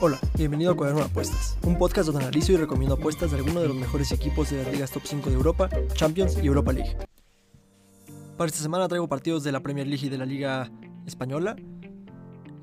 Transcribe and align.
Hola, 0.00 0.20
bienvenido 0.36 0.70
a 0.70 0.76
Cuaderno 0.76 1.00
de 1.00 1.06
Apuestas, 1.06 1.56
un 1.62 1.76
podcast 1.76 2.06
donde 2.06 2.22
analizo 2.22 2.52
y 2.52 2.56
recomiendo 2.56 2.94
apuestas 2.94 3.32
de 3.32 3.38
algunos 3.38 3.62
de 3.62 3.68
los 3.68 3.76
mejores 3.76 4.12
equipos 4.12 4.50
de 4.50 4.62
las 4.62 4.72
ligas 4.72 4.92
top 4.92 5.02
5 5.04 5.30
de 5.30 5.34
Europa, 5.34 5.68
Champions 5.94 6.38
y 6.40 6.46
Europa 6.46 6.72
League. 6.72 6.96
Para 8.36 8.46
esta 8.46 8.62
semana 8.62 8.86
traigo 8.86 9.08
partidos 9.08 9.42
de 9.42 9.50
la 9.50 9.60
Premier 9.60 9.88
League 9.88 10.06
y 10.06 10.08
de 10.08 10.18
la 10.18 10.24
Liga 10.24 10.70
Española. 11.04 11.56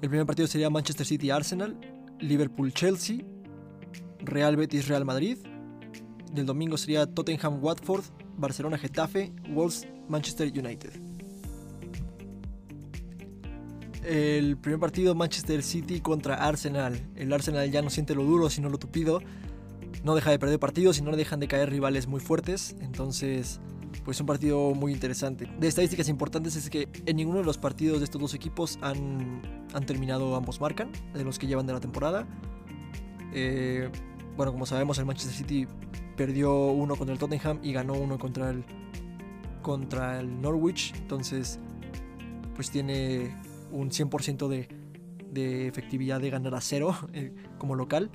El 0.02 0.10
primer 0.10 0.26
partido 0.26 0.48
sería 0.48 0.70
Manchester 0.70 1.06
City-Arsenal, 1.06 1.78
Liverpool-Chelsea, 2.20 3.26
Real 4.20 4.56
Betis-Real 4.56 5.04
Madrid. 5.04 5.40
Del 6.32 6.46
domingo 6.46 6.78
sería 6.78 7.06
Tottenham-Watford, 7.06 8.06
Barcelona-Getafe, 8.38 9.34
Wolves-Manchester 9.50 10.48
United. 10.58 11.11
El 14.04 14.58
primer 14.58 14.80
partido 14.80 15.14
Manchester 15.14 15.62
City 15.62 16.02
contra 16.02 16.36
Arsenal. 16.36 17.02
El 17.16 17.32
Arsenal 17.34 17.70
ya 17.70 17.82
no 17.82 17.90
siente 17.90 18.16
lo 18.16 18.24
duro, 18.24 18.50
sino 18.50 18.70
lo 18.70 18.78
tupido. 18.78 19.22
No 20.04 20.16
deja 20.16 20.32
de 20.32 20.40
perder 20.40 20.60
partidos 20.60 20.98
y 20.98 21.04
no 21.04 21.12
le 21.12 21.18
dejan 21.18 21.40
de 21.40 21.48
caer 21.48 21.70
rivales 21.70 22.08
muy 22.08 22.20
fuertes. 22.20 22.76
Entonces, 22.82 23.60
pues 24.04 24.20
un 24.20 24.26
partido 24.26 24.74
muy 24.74 24.94
interesante. 24.94 25.48
De 25.60 25.68
estadísticas 25.68 26.10
importantes 26.10 26.56
es 26.56 26.70
que 26.70 26.88
en 27.06 27.16
ninguno 27.16 27.40
de 27.40 27.46
los 27.46 27.58
partidos 27.58 28.00
de 28.00 28.06
estos 28.06 28.20
dos 28.20 28.34
equipos 28.34 28.80
han, 28.82 29.42
han 29.74 29.86
terminado 29.86 30.36
ambos 30.36 30.60
marcan, 30.60 30.92
de 31.14 31.24
los 31.24 31.38
que 31.38 31.46
llevan 31.46 31.68
de 31.68 31.74
la 31.74 31.80
temporada. 31.80 32.26
Eh, 33.34 33.90
bueno, 34.36 34.52
como 34.52 34.66
sabemos, 34.66 34.98
el 34.98 35.06
Manchester 35.06 35.36
City 35.36 35.68
perdió 36.18 36.72
uno 36.72 36.96
contra 36.96 37.14
el 37.14 37.20
Tottenham 37.20 37.60
y 37.62 37.74
ganó 37.74 37.94
uno 37.94 38.18
contra 38.18 38.50
el, 38.50 38.64
contra 39.62 40.20
el 40.20 40.42
Norwich. 40.42 40.94
Entonces, 40.96 41.60
pues 42.56 42.72
tiene 42.72 43.36
un 43.72 43.90
100% 43.90 44.48
de, 44.48 44.68
de, 45.32 45.68
efectividad 45.68 46.20
de 46.22 46.30
ganar 46.30 46.56
a 46.56 46.62
cero 46.62 46.96
eh, 47.14 47.34
como 47.58 47.76
local. 47.76 48.12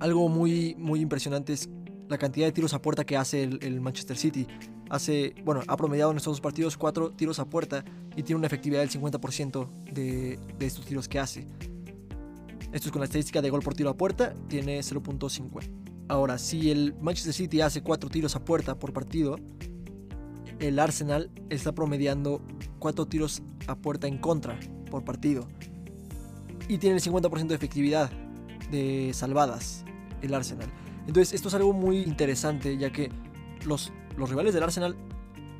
Algo 0.00 0.28
muy, 0.28 0.74
muy 0.78 1.00
impresionante 1.00 1.52
es 1.52 1.68
la 2.08 2.18
cantidad 2.18 2.46
de 2.46 2.52
tiros 2.52 2.72
a 2.72 2.80
puerta 2.80 3.04
que 3.04 3.16
hace 3.16 3.42
el, 3.42 3.80
Manchester 3.80 4.16
City. 4.16 4.46
Hace, 4.90 5.34
bueno, 5.44 5.60
ha 5.66 5.76
promediado 5.76 6.12
en 6.12 6.16
estos 6.16 6.32
dos 6.32 6.40
partidos 6.40 6.78
cuatro 6.78 7.10
tiros 7.10 7.38
a 7.38 7.44
puerta 7.44 7.84
y 8.16 8.22
tiene 8.22 8.38
una 8.38 8.46
efectividad 8.46 8.80
del 8.80 8.90
50% 8.90 9.68
de, 9.92 10.38
de 10.58 10.66
estos 10.66 10.86
tiros 10.86 11.08
que 11.08 11.18
hace. 11.18 11.46
Esto 12.72 12.88
es 12.88 12.92
con 12.92 13.00
la 13.00 13.06
estadística 13.06 13.42
de 13.42 13.50
gol 13.50 13.62
por 13.62 13.74
tiro 13.74 13.90
a 13.90 13.96
puerta, 13.96 14.34
tiene 14.48 14.78
0.5. 14.80 15.60
Ahora, 16.08 16.38
si 16.38 16.70
el 16.70 16.94
Manchester 17.00 17.34
City 17.34 17.60
hace 17.60 17.82
cuatro 17.82 18.08
tiros 18.10 18.36
a 18.36 18.44
puerta 18.44 18.78
por 18.78 18.92
partido, 18.92 19.36
el 20.58 20.78
Arsenal 20.78 21.30
está 21.50 21.72
promediando 21.74 22.42
cuatro 22.78 23.06
tiros 23.06 23.42
a 23.66 23.76
puerta 23.76 24.06
en 24.06 24.18
contra 24.18 24.58
por 24.90 25.04
partido. 25.04 25.48
Y 26.68 26.78
tiene 26.78 26.96
el 26.96 27.02
50% 27.02 27.46
de 27.46 27.54
efectividad 27.54 28.10
de 28.70 29.10
salvadas 29.14 29.84
el 30.22 30.34
Arsenal. 30.34 30.68
Entonces 31.06 31.34
esto 31.34 31.48
es 31.48 31.54
algo 31.54 31.72
muy 31.72 31.98
interesante 31.98 32.76
ya 32.76 32.90
que 32.90 33.10
los, 33.64 33.92
los 34.16 34.28
rivales 34.28 34.52
del 34.54 34.62
Arsenal 34.62 34.96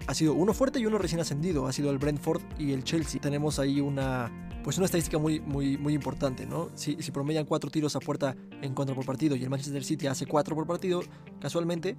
ha 0.06 0.14
sido 0.14 0.34
uno 0.34 0.54
fuerte 0.54 0.78
y 0.80 0.86
uno 0.86 0.98
recién 0.98 1.20
ascendido. 1.20 1.66
Ha 1.66 1.72
sido 1.72 1.90
el 1.90 1.98
Brentford 1.98 2.42
y 2.58 2.72
el 2.72 2.84
Chelsea. 2.84 3.20
Tenemos 3.20 3.58
ahí 3.58 3.80
una, 3.80 4.30
pues 4.64 4.76
una 4.78 4.86
estadística 4.86 5.18
muy, 5.18 5.40
muy, 5.40 5.76
muy 5.76 5.94
importante, 5.94 6.46
¿no? 6.46 6.70
Si, 6.74 6.96
si 7.00 7.10
promedian 7.10 7.44
cuatro 7.44 7.70
tiros 7.70 7.96
a 7.96 8.00
puerta 8.00 8.36
en 8.62 8.74
contra 8.74 8.94
por 8.94 9.04
partido 9.04 9.36
y 9.36 9.42
el 9.42 9.50
Manchester 9.50 9.84
City 9.84 10.06
hace 10.06 10.26
cuatro 10.26 10.54
por 10.54 10.66
partido, 10.66 11.02
casualmente, 11.40 11.96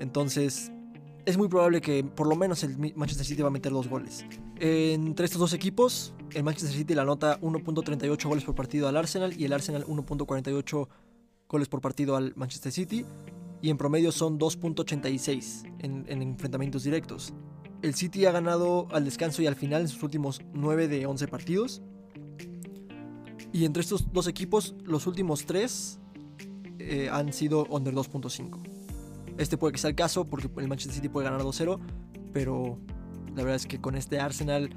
entonces 0.00 0.72
es 1.28 1.36
muy 1.36 1.48
probable 1.48 1.82
que 1.82 2.02
por 2.02 2.26
lo 2.26 2.36
menos 2.36 2.64
el 2.64 2.78
Manchester 2.96 3.26
City 3.26 3.42
va 3.42 3.48
a 3.48 3.50
meter 3.50 3.70
dos 3.70 3.86
goles. 3.86 4.24
Entre 4.58 5.26
estos 5.26 5.38
dos 5.38 5.52
equipos, 5.52 6.14
el 6.32 6.42
Manchester 6.42 6.74
City 6.74 6.94
la 6.94 7.02
anota 7.02 7.38
1.38 7.42 8.26
goles 8.26 8.44
por 8.44 8.54
partido 8.54 8.88
al 8.88 8.96
Arsenal 8.96 9.38
y 9.38 9.44
el 9.44 9.52
Arsenal 9.52 9.84
1.48 9.84 10.88
goles 11.46 11.68
por 11.68 11.82
partido 11.82 12.16
al 12.16 12.32
Manchester 12.34 12.72
City 12.72 13.04
y 13.60 13.68
en 13.68 13.76
promedio 13.76 14.10
son 14.10 14.38
2.86 14.38 15.70
en, 15.80 16.06
en, 16.08 16.22
enfrentamientos 16.22 16.84
directos. 16.84 17.34
El 17.82 17.94
City 17.94 18.24
ha 18.24 18.32
ganado 18.32 18.88
al 18.90 19.04
descanso 19.04 19.42
y 19.42 19.46
al 19.46 19.54
final 19.54 19.82
en 19.82 19.88
sus 19.88 20.02
últimos 20.02 20.40
9 20.54 20.88
de 20.88 21.04
11 21.04 21.28
partidos. 21.28 21.82
Y 23.52 23.66
entre 23.66 23.82
estos 23.82 24.10
dos 24.14 24.28
equipos, 24.28 24.76
los 24.82 25.06
últimos 25.06 25.44
3 25.44 26.00
eh, 26.78 27.08
han 27.12 27.34
sido 27.34 27.66
under 27.68 27.92
2.5. 27.92 28.77
Este 29.38 29.56
puede 29.56 29.72
que 29.72 29.78
sea 29.78 29.90
el 29.90 29.96
caso 29.96 30.24
porque 30.24 30.48
el 30.60 30.68
Manchester 30.68 30.94
City 30.94 31.08
puede 31.08 31.24
ganar 31.24 31.42
2-0, 31.42 31.78
pero 32.32 32.78
la 33.34 33.42
verdad 33.42 33.56
es 33.56 33.66
que 33.66 33.80
con 33.80 33.94
este 33.94 34.20
Arsenal 34.20 34.70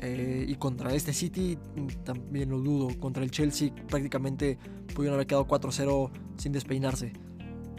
eh, 0.00 0.44
y 0.46 0.54
contra 0.56 0.94
este 0.94 1.12
City 1.12 1.58
también 2.04 2.50
lo 2.50 2.60
dudo. 2.60 2.98
Contra 3.00 3.24
el 3.24 3.30
Chelsea 3.30 3.74
prácticamente 3.88 4.58
pudieron 4.94 5.14
haber 5.14 5.26
quedado 5.26 5.46
4-0 5.46 6.10
sin 6.36 6.52
despeinarse. 6.52 7.12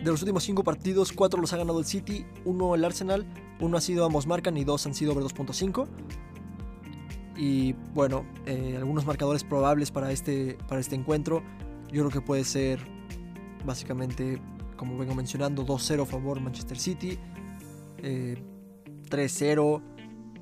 De 0.04 0.12
los 0.12 0.22
últimos 0.22 0.44
5 0.44 0.64
partidos, 0.64 1.12
4 1.12 1.42
los 1.42 1.52
ha 1.54 1.58
ganado 1.58 1.80
el 1.80 1.86
City, 1.86 2.26
1 2.46 2.76
el 2.76 2.86
Arsenal, 2.86 3.26
1 3.60 3.78
ha 3.78 3.82
sido 3.82 4.06
ambos 4.06 4.28
marcan 4.28 4.58
y 4.58 4.64
2 4.64 4.88
han 4.88 4.94
sido 4.94 5.12
over 5.12 5.24
2.5. 5.24 5.88
Y 7.38 7.74
bueno, 7.94 8.26
eh, 8.46 8.76
algunos 8.78 9.06
marcadores 9.06 9.44
probables 9.44 9.92
para 9.92 10.12
este, 10.12 10.58
para 10.68 10.82
este 10.82 10.96
encuentro. 10.96 11.44
Yo 11.92 12.02
creo 12.04 12.10
que 12.10 12.22
puede 12.22 12.44
ser 12.44 12.80
básicamente, 13.66 14.42
como 14.80 14.98
vengo 14.98 15.14
mencionando, 15.14 15.66
2-0 15.66 16.04
a 16.04 16.06
favor 16.06 16.40
Manchester 16.40 16.80
City, 16.80 17.20
eh, 17.98 18.42
3-0 19.10 19.82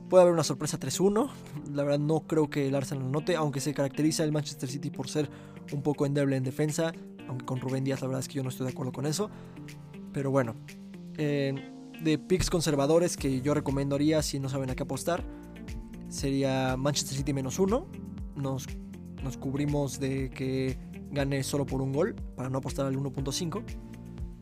Puede 0.10 0.22
haber 0.22 0.34
una 0.34 0.44
sorpresa 0.44 0.80
3-1. 0.80 1.30
La 1.74 1.84
verdad 1.84 2.00
no 2.00 2.22
creo 2.22 2.50
que 2.50 2.68
el 2.68 2.76
Arsenal 2.76 3.12
note, 3.12 3.36
aunque 3.36 3.60
se 3.60 3.74
caracteriza 3.74 4.24
el 4.24 4.32
Manchester 4.32 4.70
City 4.70 4.90
por 4.90 5.10
ser 5.10 5.30
un 5.74 5.82
poco 5.82 6.06
endeble 6.06 6.38
en 6.38 6.44
defensa. 6.44 6.94
Aunque 7.28 7.46
con 7.46 7.60
Rubén 7.60 7.84
Díaz 7.84 8.00
la 8.02 8.08
verdad 8.08 8.22
es 8.22 8.30
que 8.30 8.36
yo 8.36 8.44
no 8.44 8.50
estoy 8.50 8.68
de 8.68 8.72
acuerdo 8.72 8.94
con 8.94 9.06
eso. 9.06 9.30
Pero 10.14 10.32
bueno, 10.32 10.56
eh, 11.18 11.54
de 12.02 12.18
picks 12.18 12.50
conservadores 12.50 13.18
que 13.18 13.42
yo 13.42 13.54
recomendaría 13.54 14.22
si 14.22 14.40
no 14.40 14.48
saben 14.48 14.70
a 14.70 14.76
qué 14.76 14.84
apostar, 14.84 15.26
sería 16.08 16.78
Manchester 16.78 17.18
City 17.18 17.34
menos 17.34 17.60
1. 17.60 17.86
Nos, 18.38 18.66
nos 19.22 19.36
cubrimos 19.36 20.00
de 20.00 20.30
que 20.30 20.78
gane 21.12 21.44
solo 21.44 21.66
por 21.66 21.82
un 21.82 21.92
gol 21.92 22.16
para 22.38 22.50
no 22.50 22.60
apostar 22.60 22.86
al 22.86 22.96
1.5. 22.96 23.62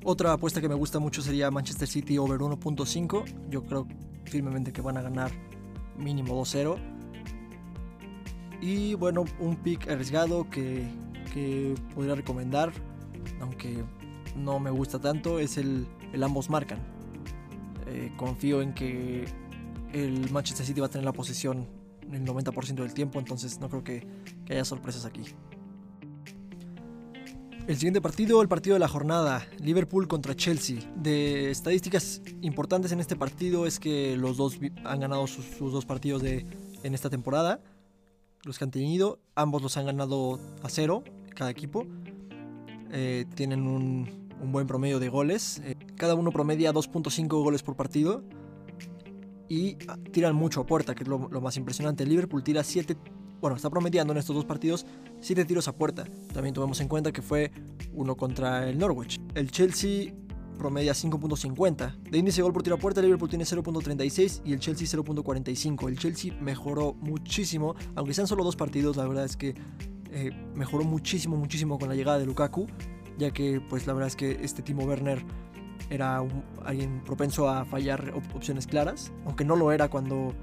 Otra 0.08 0.34
apuesta 0.34 0.62
que 0.62 0.70
me 0.70 0.76
gusta 0.76 1.00
mucho 1.00 1.24
sería 1.24 1.50
Manchester 1.50 1.88
City 1.88 2.20
over 2.20 2.40
1.5. 2.40 3.50
Yo 3.50 3.64
creo 3.64 3.88
firmemente 4.26 4.72
que 4.72 4.80
van 4.80 4.98
a 4.98 5.02
ganar 5.02 5.32
mínimo 5.98 6.40
2-0. 6.40 6.78
Y 8.62 8.94
bueno, 8.94 9.26
un 9.40 9.56
pick 9.56 9.90
arriesgado 9.90 10.48
que, 10.48 10.88
que, 11.34 11.74
podría 11.96 12.14
recomendar, 12.14 12.72
aunque 13.42 13.84
no 14.36 14.60
me 14.60 14.70
gusta 14.70 15.00
tanto, 15.00 15.40
es 15.40 15.58
el, 15.58 15.88
el 16.14 16.22
ambos 16.22 16.52
marcan. 16.52 16.78
Eh, 17.88 18.14
confío 18.16 18.62
en 18.62 18.76
que 18.76 19.26
el 19.92 20.30
Manchester 20.30 20.68
City 20.68 20.82
va 20.82 20.86
a 20.86 20.90
tener 20.92 21.06
la 21.06 21.14
posesión 21.14 21.68
el 22.12 22.24
90% 22.24 22.76
del 22.76 22.94
tiempo, 22.94 23.18
entonces 23.18 23.60
no 23.60 23.70
creo 23.70 23.84
que, 23.84 24.06
que 24.46 24.54
haya 24.54 24.66
sorpresas 24.66 25.06
aquí. 25.06 25.24
El 27.68 27.78
siguiente 27.78 28.00
partido, 28.00 28.44
el 28.44 28.48
partido 28.48 28.76
de 28.76 28.80
la 28.80 28.88
jornada, 28.88 29.48
Liverpool 29.58 30.08
contra 30.08 30.36
Chelsea. 30.36 30.78
De 30.96 31.50
estadísticas 31.50 32.22
importantes 32.42 32.92
en 32.92 33.00
este 33.00 33.16
partido 33.16 33.66
es 33.66 33.80
que 33.80 34.16
los 34.18 34.38
dos 34.38 34.60
han 34.84 35.00
ganado 35.00 35.26
sus, 35.26 35.58
dos 35.58 35.84
partidos 35.84 36.22
de, 36.22 36.46
en 36.84 36.94
esta 36.94 37.10
temporada. 37.10 37.60
Los 38.44 38.60
que 38.60 38.66
han 38.66 38.72
tenido, 38.72 39.18
ambos 39.34 39.64
los 39.64 39.78
han 39.78 39.88
ganado 39.88 40.40
a 40.62 40.70
cero, 40.70 41.04
cada 41.34 41.50
equipo. 41.50 41.88
Eh, 42.92 43.26
tienen 43.34 43.66
un, 43.66 44.30
buen 44.52 44.68
promedio 44.68 45.00
de 45.00 45.10
goles. 45.10 45.60
Eh, 45.66 45.76
cada 45.96 46.14
uno 46.14 46.30
promedia 46.30 46.72
2.5 46.72 47.28
goles 47.30 47.64
por 47.64 47.76
partido. 47.76 48.24
Y 49.50 49.78
ah, 49.88 49.98
tiran 50.12 50.36
mucho 50.36 50.62
a 50.62 50.68
puerta, 50.68 50.94
que 50.94 51.02
es 51.02 51.10
lo, 51.10 51.30
lo 51.32 51.42
más 51.42 51.58
impresionante. 51.58 52.06
Liverpool 52.06 52.44
tira 52.44 52.64
7 52.64 52.96
bueno, 53.46 53.58
está 53.58 53.70
promediando 53.70 54.12
en 54.12 54.18
estos 54.18 54.36
dos 54.36 54.46
partidos 54.46 54.88
7 55.22 55.46
tiros 55.46 55.68
a 55.68 55.74
puerta. 55.74 56.06
También 56.34 56.54
tomemos 56.54 56.80
en 56.82 56.88
cuenta 56.88 57.12
que 57.12 57.22
fue 57.22 57.52
uno 57.94 58.16
contra 58.16 58.70
el 58.70 58.78
Norwich. 58.78 59.20
El 59.34 59.52
Chelsea 59.52 60.14
promedia 60.56 60.94
5.50. 60.94 61.96
De 62.10 62.18
índice 62.18 62.38
de 62.38 62.44
gol 62.44 62.54
por 62.54 62.64
tiro 62.64 62.76
a 62.76 62.80
puerta, 62.80 63.02
Liverpool 63.02 63.30
tiene 63.30 63.44
0.36 63.44 64.42
y 64.46 64.54
el 64.54 64.60
Chelsea 64.60 64.88
0.45. 64.88 65.88
El 65.88 65.98
Chelsea 65.98 66.34
mejoró 66.42 66.94
muchísimo, 66.94 67.76
aunque 67.96 68.14
sean 68.14 68.28
solo 68.28 68.44
dos 68.44 68.56
partidos, 68.56 68.98
la 68.98 69.08
verdad 69.08 69.26
es 69.26 69.38
que 69.38 69.56
eh, 70.12 70.32
mejoró 70.56 70.84
muchísimo, 70.84 71.38
muchísimo 71.38 71.78
con 71.78 71.90
la 71.90 71.96
llegada 71.96 72.18
de 72.18 72.26
Lukaku, 72.26 72.68
ya 73.18 73.32
que 73.32 73.62
pues 73.70 73.86
la 73.88 73.94
verdad 73.94 74.08
es 74.08 74.16
que 74.16 74.40
este 74.42 74.62
Timo 74.62 74.84
Werner 74.84 75.24
era 75.90 76.24
alguien 76.64 77.04
propenso 77.04 77.50
a 77.50 77.66
fallar 77.66 78.14
opciones 78.34 78.66
claras, 78.66 79.12
aunque 79.26 79.46
no 79.46 79.56
lo 79.56 79.72
era 79.72 79.90
cuando 79.90 80.34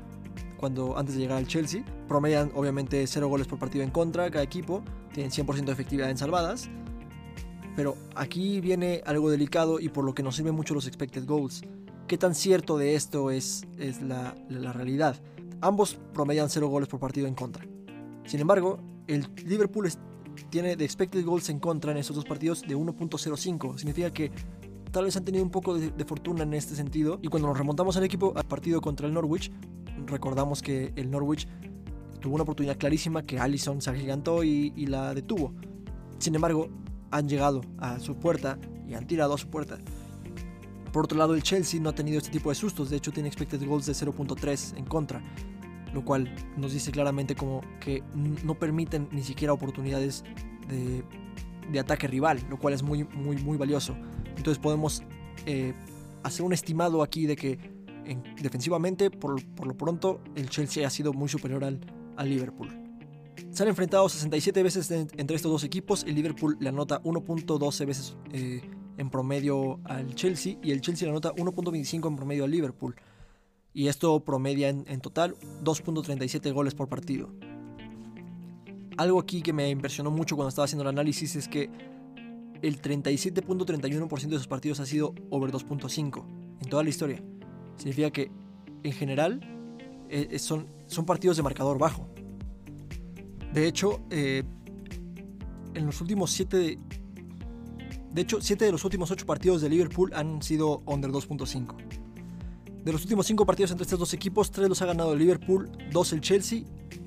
cuando 0.63 0.97
antes 0.97 1.17
de 1.17 1.23
llegar 1.23 1.39
al 1.39 1.49
Chelsea. 1.49 1.83
Promedian 2.07 2.53
obviamente 2.55 3.05
0 3.05 3.27
goles 3.27 3.49
por 3.49 3.59
partido 3.59 3.83
en 3.83 3.91
contra 3.91 4.31
cada 4.31 4.45
equipo, 4.45 4.85
tienen 5.13 5.33
100% 5.33 5.65
de 5.65 5.73
efectividad 5.73 6.09
en 6.09 6.17
salvadas. 6.17 6.71
Pero 7.75 7.97
aquí 8.15 8.61
viene 8.61 9.03
algo 9.05 9.29
delicado 9.29 9.81
y 9.81 9.89
por 9.89 10.05
lo 10.05 10.15
que 10.15 10.23
nos 10.23 10.37
sirven 10.37 10.55
mucho 10.55 10.73
los 10.73 10.87
expected 10.87 11.27
goals. 11.27 11.63
¿Qué 12.07 12.17
tan 12.17 12.37
cierto 12.37 12.79
de 12.79 12.95
esto 12.95 13.33
es, 13.33 13.67
es 13.77 14.03
la, 14.03 14.37
la 14.49 14.73
realidad? 14.73 15.17
Ambos 15.61 15.99
promedian 16.15 16.49
0 16.49 16.69
goles 16.69 16.89
por 16.89 17.01
partido 17.01 17.27
en 17.27 17.35
contra. 17.35 17.67
Sin 18.25 18.39
embargo, 18.39 18.79
el 19.09 19.27
Liverpool 19.45 19.91
tiene 20.51 20.77
de 20.77 20.85
expected 20.85 21.25
goals 21.25 21.49
en 21.49 21.59
contra 21.59 21.91
en 21.91 21.97
estos 21.97 22.15
dos 22.15 22.25
partidos 22.25 22.63
de 22.63 22.77
1.05. 22.77 23.79
Significa 23.79 24.13
que 24.13 24.31
tal 24.93 25.07
vez 25.07 25.17
han 25.17 25.25
tenido 25.25 25.43
un 25.43 25.51
poco 25.51 25.77
de, 25.77 26.05
fortuna 26.05 26.45
en 26.45 26.55
este 26.55 26.77
sentido. 26.77 27.19
Y 27.21 27.27
cuando 27.27 27.49
nos 27.49 27.59
remontamos 27.59 27.97
al 27.97 28.05
equipo, 28.05 28.33
al 28.37 28.45
partido 28.45 28.81
contra 28.81 29.09
el 29.09 29.15
Norwich, 29.15 29.51
recordamos 30.07 30.63
que 30.63 30.93
el 30.97 31.11
Norwich 31.11 31.49
tuvo 32.21 32.35
una 32.35 32.43
oportunidad 32.45 32.77
clarísima 32.77 33.23
que 33.23 33.39
Allison 33.39 33.81
se 33.81 33.91
agigantó 33.91 34.45
y, 34.45 34.73
y 34.77 34.87
la 34.87 35.15
detuvo. 35.15 35.55
Sin 36.19 36.35
embargo, 36.35 36.69
han 37.11 37.29
llegado 37.29 37.61
a 37.79 37.99
su 37.99 38.17
puerta 38.17 38.59
y 38.89 38.95
han 38.95 39.07
tirado 39.07 39.35
a 39.35 39.39
su 39.39 39.49
puerta. 39.49 39.79
Por 40.93 41.05
otro 41.05 41.17
lado, 41.17 41.35
el 41.35 41.43
Chelsea 41.43 41.81
no 41.81 41.89
ha 41.89 41.95
tenido 41.95 42.19
este 42.19 42.31
tipo 42.31 42.51
de 42.51 42.55
sustos, 42.55 42.91
de 42.91 42.97
hecho 42.97 43.13
tiene 43.13 43.29
expected 43.29 43.67
goals 43.67 43.87
de 43.87 43.93
0.3 43.95 44.77
en 44.77 44.85
contra, 44.85 45.23
lo 45.95 46.05
cual 46.05 46.35
nos 46.57 46.73
dice 46.73 46.93
claramente 46.93 47.35
como 47.35 47.63
que 47.81 48.03
no 48.15 48.55
permiten 48.55 49.09
ni 49.11 49.23
siquiera 49.23 49.55
oportunidades 49.55 50.23
de, 50.69 51.81
ataque 51.81 52.07
rival, 52.07 52.41
lo 52.51 52.59
cual 52.59 52.75
es 52.75 52.83
muy, 52.83 53.05
muy, 53.05 53.37
muy 53.37 53.57
valioso. 53.57 53.97
Entonces 54.37 54.59
podemos 54.59 55.03
eh, 55.47 55.73
hacer 56.23 56.45
un 56.45 56.53
estimado 56.53 57.03
aquí 57.03 57.27
de 57.27 57.37
que 57.37 57.59
defensivamente, 58.41 59.11
por, 59.11 59.45
por, 59.55 59.67
lo 59.67 59.77
pronto, 59.77 60.21
el 60.35 60.49
Chelsea 60.49 60.87
ha 60.87 60.91
sido 60.91 61.13
muy 61.13 61.29
superior 61.29 61.65
al, 61.65 61.81
Liverpool. 62.25 62.69
Se 63.51 63.63
han 63.63 63.69
enfrentado 63.69 64.09
67 64.09 64.63
veces 64.63 64.91
entre 64.91 65.37
estos 65.37 65.51
dos 65.51 65.65
equipos. 65.65 66.05
El 66.05 66.15
Liverpool 66.15 66.57
le 66.61 66.69
anota 66.69 67.03
1.12 67.03 67.87
veces 67.87 68.17
eh, 68.33 68.63
en 68.97 69.11
promedio 69.11 69.81
al 69.85 70.15
Chelsea 70.15 70.57
y 70.63 70.71
el 70.71 70.81
Chelsea 70.81 71.07
le 71.07 71.11
anota 71.11 71.35
1.25 71.35 72.09
en 72.09 72.17
promedio 72.17 72.45
al 72.45 72.51
Liverpool. 72.51 72.95
Y 73.75 73.89
esto 73.89 74.21
promedia 74.21 74.69
en, 74.69 74.85
en 74.87 75.01
total 75.01 75.35
2.37 75.65 76.53
goles 76.53 76.75
por 76.75 76.89
partido. 76.89 77.31
Algo 78.97 79.19
aquí 79.19 79.43
que 79.43 79.53
me 79.53 79.69
impresionó 79.71 80.11
mucho 80.11 80.37
cuando 80.37 80.51
estaba 80.51 80.67
haciendo 80.67 80.83
el 80.83 80.89
análisis 80.89 81.35
es 81.35 81.49
que 81.49 81.71
el 82.63 82.81
37.31% 82.81 84.29
de 84.29 84.39
sus 84.39 84.47
partidos 84.47 84.81
ha 84.81 84.87
sido 84.87 85.15
over 85.31 85.51
2.5 85.51 86.25
en 86.63 86.69
toda 86.69 86.83
la 86.83 86.89
historia. 86.89 87.23
Significa 87.77 88.11
que 88.11 88.31
en 88.83 88.93
general 88.93 89.41
eh, 90.09 90.39
son, 90.39 90.67
son 90.87 91.05
partidos 91.05 91.37
de 91.37 91.43
marcador 91.43 91.79
bajo. 91.79 92.09
De 93.53 93.67
hecho, 93.67 94.01
eh, 94.11 94.43
en 95.75 95.87
los 95.87 96.01
últimos 96.01 96.31
7 96.31 96.79
de, 98.13 98.21
hecho, 98.21 98.41
7 98.41 98.67
de 98.67 98.73
los 98.73 98.85
últimos 98.85 99.11
8 99.11 99.25
partidos 99.25 99.63
de 99.63 99.71
Liverpool 99.71 100.13
han 100.15 100.43
sido 100.43 100.83
under 100.85 101.11
2.5. 101.11 101.77
De 102.85 102.93
los 102.93 103.03
últimos 103.03 103.27
5 103.27 103.47
partidos 103.47 103.71
entre 103.71 103.85
estos 103.85 103.99
dos 103.99 104.13
equipos, 104.13 104.51
3 104.51 104.69
los 104.69 104.83
ha 104.83 104.87
ganado 104.87 105.13
el 105.15 105.19
Liverpool, 105.19 105.71
2 105.93 106.13
el 106.13 106.21
Chelsea 106.21 106.65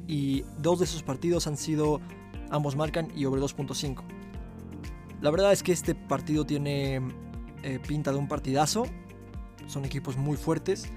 y 0.07 0.43
2 0.59 0.79
de 0.79 0.85
esos 0.85 1.03
partidos 1.03 1.45
han 1.47 1.57
sido 1.57 2.01
ambos 2.49 2.75
marcan 2.75 3.09
y 3.15 3.25
over 3.25 3.39
2.5. 3.39 4.03
La 5.21 5.29
verdad 5.29 5.51
es 5.51 5.61
que 5.61 5.71
este 5.71 5.93
partido 5.93 6.45
tiene 6.45 7.01
eh, 7.63 7.79
pinta 7.87 8.11
de 8.11 8.17
un 8.17 8.27
partidazo. 8.27 8.85
Son 9.67 9.85
equipos 9.85 10.17
muy 10.17 10.37
fuertes. 10.37 10.91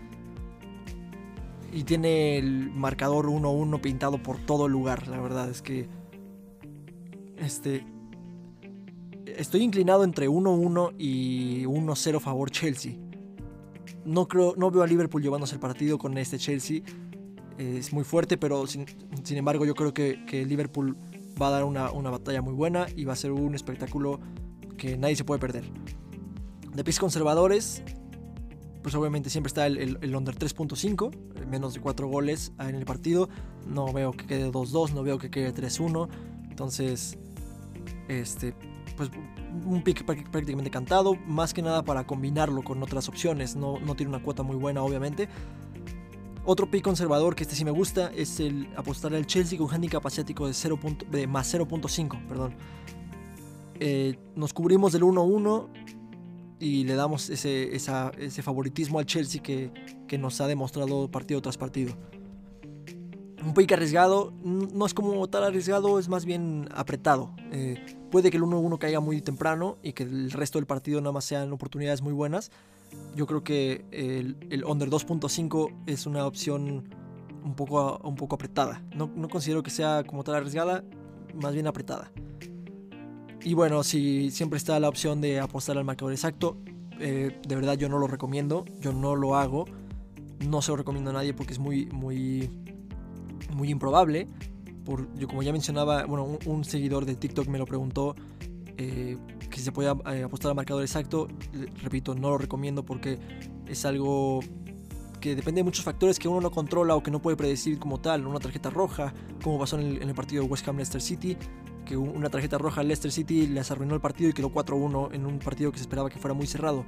Y 1.73 1.85
tiene 1.85 2.38
el 2.38 2.70
marcador 2.70 3.26
1-1 3.26 3.81
pintado 3.81 4.23
por 4.23 4.38
todo 4.38 4.69
lugar. 4.69 5.09
La 5.09 5.20
verdad 5.20 5.50
es 5.50 5.62
que. 5.62 5.88
Este. 7.37 7.85
Estoy 9.26 9.62
inclinado 9.62 10.03
entre 10.05 10.29
1-1 10.29 10.94
y 10.99 11.65
1-0 11.65 12.20
favor 12.20 12.50
Chelsea. 12.50 12.94
No, 14.05 14.26
creo, 14.26 14.55
no 14.56 14.71
veo 14.71 14.82
a 14.82 14.87
Liverpool 14.87 15.23
llevándose 15.23 15.55
el 15.55 15.61
partido 15.61 15.99
con 15.99 16.17
este 16.19 16.38
Chelsea. 16.38 16.82
Es 17.59 17.93
muy 17.93 18.05
fuerte, 18.05 18.37
pero 18.37 18.67
sin, 18.67 18.87
embargo 19.31 19.64
yo 19.64 19.75
creo 19.75 19.93
que, 19.93 20.25
que 20.25 20.44
Liverpool 20.44 20.97
va 21.41 21.49
a 21.49 21.50
dar 21.50 21.64
una, 21.64 22.11
batalla 22.11 22.43
muy 22.43 22.53
buena 22.53 22.87
y 22.94 23.05
va 23.05 23.12
a 23.12 23.17
ser 23.17 23.32
un 23.32 23.55
espectáculo 23.55 24.21
que 24.76 24.97
nadie 24.97 25.17
se 25.17 25.25
puede 25.25 25.41
perder. 25.41 25.64
De 26.75 26.85
pies 26.85 26.99
conservadores, 26.99 27.82
pues 28.82 28.94
obviamente 28.94 29.30
siempre 29.30 29.48
está 29.48 29.66
el, 29.66 29.98
el, 30.00 30.16
under 30.16 30.36
3.5, 30.36 31.46
menos 31.46 31.75
de 31.75 31.80
4 31.80 32.08
goles 32.08 32.52
en 32.58 32.75
el 32.75 32.84
partido. 32.84 33.28
No 33.66 33.92
veo 33.92 34.12
que 34.12 34.26
quede 34.26 34.50
2-2, 34.50 34.92
no 34.92 35.02
veo 35.02 35.19
que 35.19 35.30
quede 35.30 35.54
3-1. 35.54 36.08
Entonces, 36.50 37.19
este, 38.08 38.54
pues 38.96 39.10
un 39.64 39.82
pick 39.82 40.04
prácticamente 40.04 40.70
cantado, 40.70 41.14
más 41.26 41.54
que 41.54 41.62
nada 41.62 41.82
para 41.82 42.06
combinarlo 42.06 42.62
con 42.62 42.82
otras 42.82 43.08
opciones. 43.08 43.56
No, 43.56 43.78
no 43.80 43.94
tiene 43.94 44.10
una 44.10 44.22
cuota 44.22 44.42
muy 44.42 44.56
buena, 44.56 44.82
obviamente. 44.82 45.28
Otro 46.44 46.70
pick 46.70 46.82
conservador 46.82 47.34
que 47.34 47.42
este 47.42 47.54
sí 47.54 47.64
me 47.64 47.70
gusta 47.70 48.10
es 48.14 48.40
el 48.40 48.69
apostar 48.76 49.14
al 49.14 49.26
Chelsea 49.26 49.58
con 49.58 49.70
handicap 49.70 50.06
asiático 50.06 50.46
de, 50.46 50.54
0. 50.54 50.78
de 51.10 51.26
más 51.26 51.52
0.5. 51.52 52.26
Perdón. 52.26 52.54
Eh, 53.80 54.19
nos 54.34 54.52
cubrimos 54.52 54.92
del 54.92 55.02
1-1 55.02 55.69
y 56.60 56.84
le 56.84 56.94
damos 56.94 57.31
ese, 57.31 57.75
ese 57.75 58.43
favoritismo 58.43 58.99
al 58.99 59.06
Chelsea 59.06 59.43
que, 59.43 59.70
que, 60.06 60.19
nos 60.19 60.40
ha 60.40 60.46
demostrado 60.46 61.10
partido 61.10 61.40
tras 61.40 61.56
partido. 61.56 61.96
Un 63.44 63.55
pick 63.55 63.72
arriesgado, 63.72 64.32
no 64.43 64.84
es 64.84 64.94
como 64.94 65.26
tal 65.28 65.44
arriesgado, 65.44 65.99
es 65.99 66.08
más 66.08 66.25
bien 66.25 66.69
apretado. 66.75 67.34
Eh, 67.52 67.76
puede 68.10 68.31
que 68.31 68.37
el 68.37 68.43
1-1 68.43 68.78
caiga 68.78 69.00
muy 69.00 69.22
temprano 69.22 69.78
y 69.82 69.93
que 69.93 70.02
el 70.02 70.31
resto 70.32 70.58
del 70.58 70.66
partido 70.66 71.00
nada 71.00 71.12
más 71.12 71.25
sean 71.25 71.52
oportunidades 71.52 72.02
muy 72.02 72.12
buenas 72.12 72.50
yo 73.14 73.26
creo 73.26 73.43
que 73.43 73.84
el, 73.90 74.37
el 74.50 74.64
under 74.64 74.88
2.5 74.88 75.75
es 75.87 76.06
una 76.06 76.26
opción 76.26 76.88
un 77.43 77.54
poco, 77.54 77.99
un 78.04 78.14
poco 78.14 78.37
apretada. 78.37 78.82
No, 78.94 79.11
no, 79.14 79.28
considero 79.28 79.62
que 79.62 79.70
sea 79.70 80.04
como 80.04 80.25
tal 80.25 80.37
arriesgada, 80.37 80.84
más 81.34 81.52
bien 81.54 81.66
apretada. 81.66 82.11
Y 83.44 83.55
bueno, 83.55 83.82
si 83.82 84.31
siempre 84.31 84.56
está 84.56 84.79
la 84.81 84.88
opción 84.88 85.20
de 85.20 85.40
apostar 85.40 85.79
al 85.79 85.85
marcador 85.85 86.12
exacto, 86.12 86.58
eh, 87.00 87.40
de 87.46 87.55
verdad 87.55 87.75
yo 87.75 87.88
no 87.88 87.99
lo 87.99 88.06
recomiendo, 88.06 88.64
yo 88.81 88.93
no 88.93 89.14
lo 89.14 89.37
hago, 89.37 89.67
no 90.46 90.61
se 90.62 90.73
lo 90.73 90.76
recomiendo 90.76 91.11
a 91.11 91.14
nadie 91.14 91.35
porque 91.35 91.52
es 91.52 91.58
muy, 91.58 91.87
muy, 91.87 92.50
muy 93.55 93.70
improbable. 93.70 94.26
Por, 94.85 95.12
yo 95.14 95.29
como 95.29 95.43
ya 95.43 95.52
mencionaba, 95.52 96.05
bueno, 96.06 96.25
un, 96.25 96.38
un 96.46 96.64
seguidor 96.64 97.05
de 97.05 97.14
TikTok 97.14 97.46
me 97.49 97.58
lo 97.58 97.67
preguntó 97.67 98.17
eh, 98.79 99.19
que 99.50 99.61
se 99.61 99.73
pueda 99.73 99.96
eh, 100.12 100.23
apostar 100.23 100.50
al 100.50 100.56
marcador 100.56 100.82
exacto. 100.82 101.26
Repito, 101.82 102.14
no 102.14 102.31
lo 102.31 102.38
recomiendo 102.38 102.85
porque 102.85 103.19
es 103.67 103.85
algo 103.85 104.40
que 105.20 105.35
depende 105.35 105.61
de 105.61 105.64
muchos 105.64 105.85
factores 105.85 106.19
que 106.20 106.29
uno 106.29 106.40
no 106.40 106.52
controla 106.52 106.94
o 106.94 107.02
que 107.02 107.11
no 107.11 107.20
puede 107.20 107.37
predecir 107.37 107.81
como 107.81 107.99
tal. 108.00 108.25
Una 108.25 108.38
tarjeta 108.38 108.70
roja, 108.70 109.12
como 109.42 109.59
pasó 109.59 109.78
en 109.78 110.00
el, 110.00 110.14
partido 110.14 110.45
de 110.45 110.49
West 110.49 110.66
Ham 110.68 110.76
Leicester 110.76 111.02
City, 111.02 111.37
que 111.88 111.97
una 111.97 112.28
tarjeta 112.28 112.59
roja 112.59 112.83
a 112.83 112.85
Leicester 112.85 113.11
City 113.11 113.47
les 113.47 113.71
arruinó 113.71 113.95
el 113.95 114.00
partido 114.00 114.28
y 114.28 114.35
quedó 114.35 114.52
4-1 114.52 115.14
en 115.14 115.25
un 115.25 115.38
partido 115.38 115.73
que 115.73 115.78
se 115.78 115.85
esperaba 115.85 116.11
que 116.11 116.18
fuera 116.18 116.35
muy 116.35 116.47
cerrado. 116.47 116.85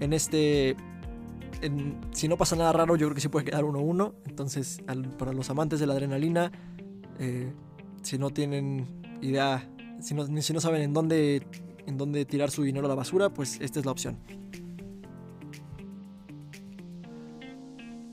En 0.00 0.14
este, 0.14 0.74
si 2.12 2.26
no 2.26 2.38
pasa 2.38 2.56
nada 2.56 2.72
raro, 2.72 2.96
yo 2.96 3.06
creo 3.06 3.14
que 3.14 3.20
sí 3.20 3.28
puede 3.28 3.44
quedar 3.44 3.64
1-1. 3.64 4.14
Entonces, 4.26 4.82
para 5.18 5.32
los 5.32 5.50
amantes 5.50 5.80
de 5.80 5.86
la 5.86 5.92
adrenalina, 5.92 6.50
eh, 7.18 7.52
si 8.02 8.16
no 8.16 8.30
tienen 8.30 8.86
idea 9.20 9.68
si 10.00 10.14
no, 10.14 10.26
si 10.40 10.52
no 10.52 10.60
saben 10.60 10.82
en 10.82 10.94
dónde, 10.94 11.42
en 11.86 11.98
dónde 11.98 12.24
tirar 12.24 12.50
su 12.50 12.62
dinero 12.62 12.86
a 12.86 12.88
la 12.88 12.94
basura, 12.94 13.28
pues 13.28 13.58
esta 13.60 13.78
es 13.78 13.84
la 13.84 13.92
opción. 13.92 14.16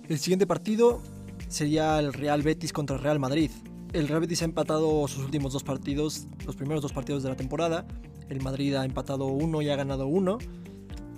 El 0.07 0.19
siguiente 0.19 0.45
partido 0.45 1.01
sería 1.47 1.99
el 1.99 2.13
Real 2.13 2.41
Betis 2.41 2.73
contra 2.73 2.95
el 2.95 3.01
Real 3.01 3.19
Madrid. 3.19 3.51
El 3.93 4.07
Real 4.09 4.27
ha 4.29 4.43
empatado 4.43 5.07
sus 5.07 5.23
últimos 5.23 5.53
dos 5.53 5.63
partidos, 5.63 6.27
los 6.45 6.55
primeros 6.55 6.81
dos 6.81 6.91
partidos 6.91 7.23
de 7.23 7.29
la 7.29 7.35
temporada. 7.35 7.85
El 8.29 8.41
Madrid 8.41 8.73
ha 8.75 8.83
empatado 8.83 9.27
uno 9.27 9.61
y 9.61 9.69
ha 9.69 9.75
ganado 9.77 10.07
uno. 10.07 10.39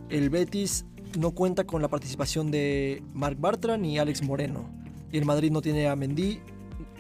El 0.10 0.30
Betis 0.30 0.86
no 1.18 1.32
cuenta 1.32 1.64
con 1.66 1.82
la 1.82 1.88
participación 1.88 2.52
de 2.52 3.04
Marc 3.14 3.40
Bartra 3.40 3.78
ni 3.78 3.98
Alex 3.98 4.22
Moreno. 4.22 4.70
Y 5.12 5.18
el 5.18 5.26
Madrid 5.26 5.52
no 5.52 5.62
tiene 5.62 5.88
a 5.88 5.96
Mendy, 5.96 6.40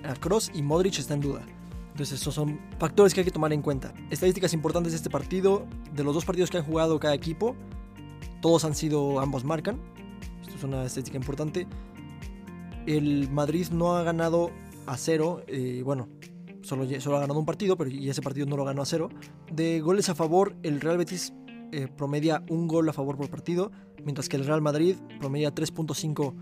a 0.03 0.15
Cross 0.15 0.51
y 0.55 0.63
Modric 0.63 0.97
está 0.97 1.13
en 1.13 1.21
duda. 1.21 1.41
Entonces 1.91 2.19
esos 2.19 2.33
son 2.33 2.59
factores 2.79 3.13
que 3.13 3.19
hay 3.19 3.25
que 3.25 3.31
tomar 3.31 3.53
en 3.53 3.61
cuenta. 3.61 3.93
Estadísticas 4.09 4.53
importantes 4.53 4.93
de 4.93 4.97
este 4.97 5.09
partido, 5.11 5.67
de 5.93 6.03
los 6.03 6.15
dos 6.15 6.25
partidos 6.25 6.49
que 6.49 6.57
han 6.57 6.63
jugado 6.63 6.99
cada 6.99 7.13
equipo, 7.13 7.55
todos 8.41 8.65
han 8.65 8.73
sido, 8.73 9.19
ambos 9.19 9.43
marcan. 9.43 9.79
Esto 10.41 10.55
es 10.55 10.63
una 10.63 10.85
estadística 10.85 11.17
importante. 11.17 11.67
El 12.87 13.29
Madrid 13.29 13.67
no 13.71 13.95
ha 13.95 14.03
ganado 14.03 14.49
a 14.89 14.97
cero, 14.97 15.43
eh, 15.47 15.83
bueno, 15.85 16.09
solo, 16.61 16.87
solo 16.99 17.17
ha 17.17 17.19
ganado 17.19 17.39
un 17.39 17.45
partido, 17.45 17.77
pero 17.77 17.91
y 17.91 18.09
ese 18.09 18.23
partido 18.23 18.47
no 18.47 18.57
lo 18.57 18.65
ganó 18.65 18.81
a 18.81 18.85
cero. 18.85 19.09
De 19.51 19.81
goles 19.81 20.09
a 20.09 20.15
favor, 20.15 20.55
el 20.63 20.81
Real 20.81 20.97
Betis 20.97 21.31
eh, 21.71 21.87
promedia 21.95 22.43
un 22.49 22.67
gol 22.67 22.89
a 22.89 22.93
favor 22.93 23.15
por 23.15 23.29
partido, 23.29 23.71
mientras 24.03 24.27
que 24.27 24.37
el 24.37 24.45
Real 24.45 24.61
Madrid 24.61 24.95
promedia 25.19 25.53
3.5 25.53 26.33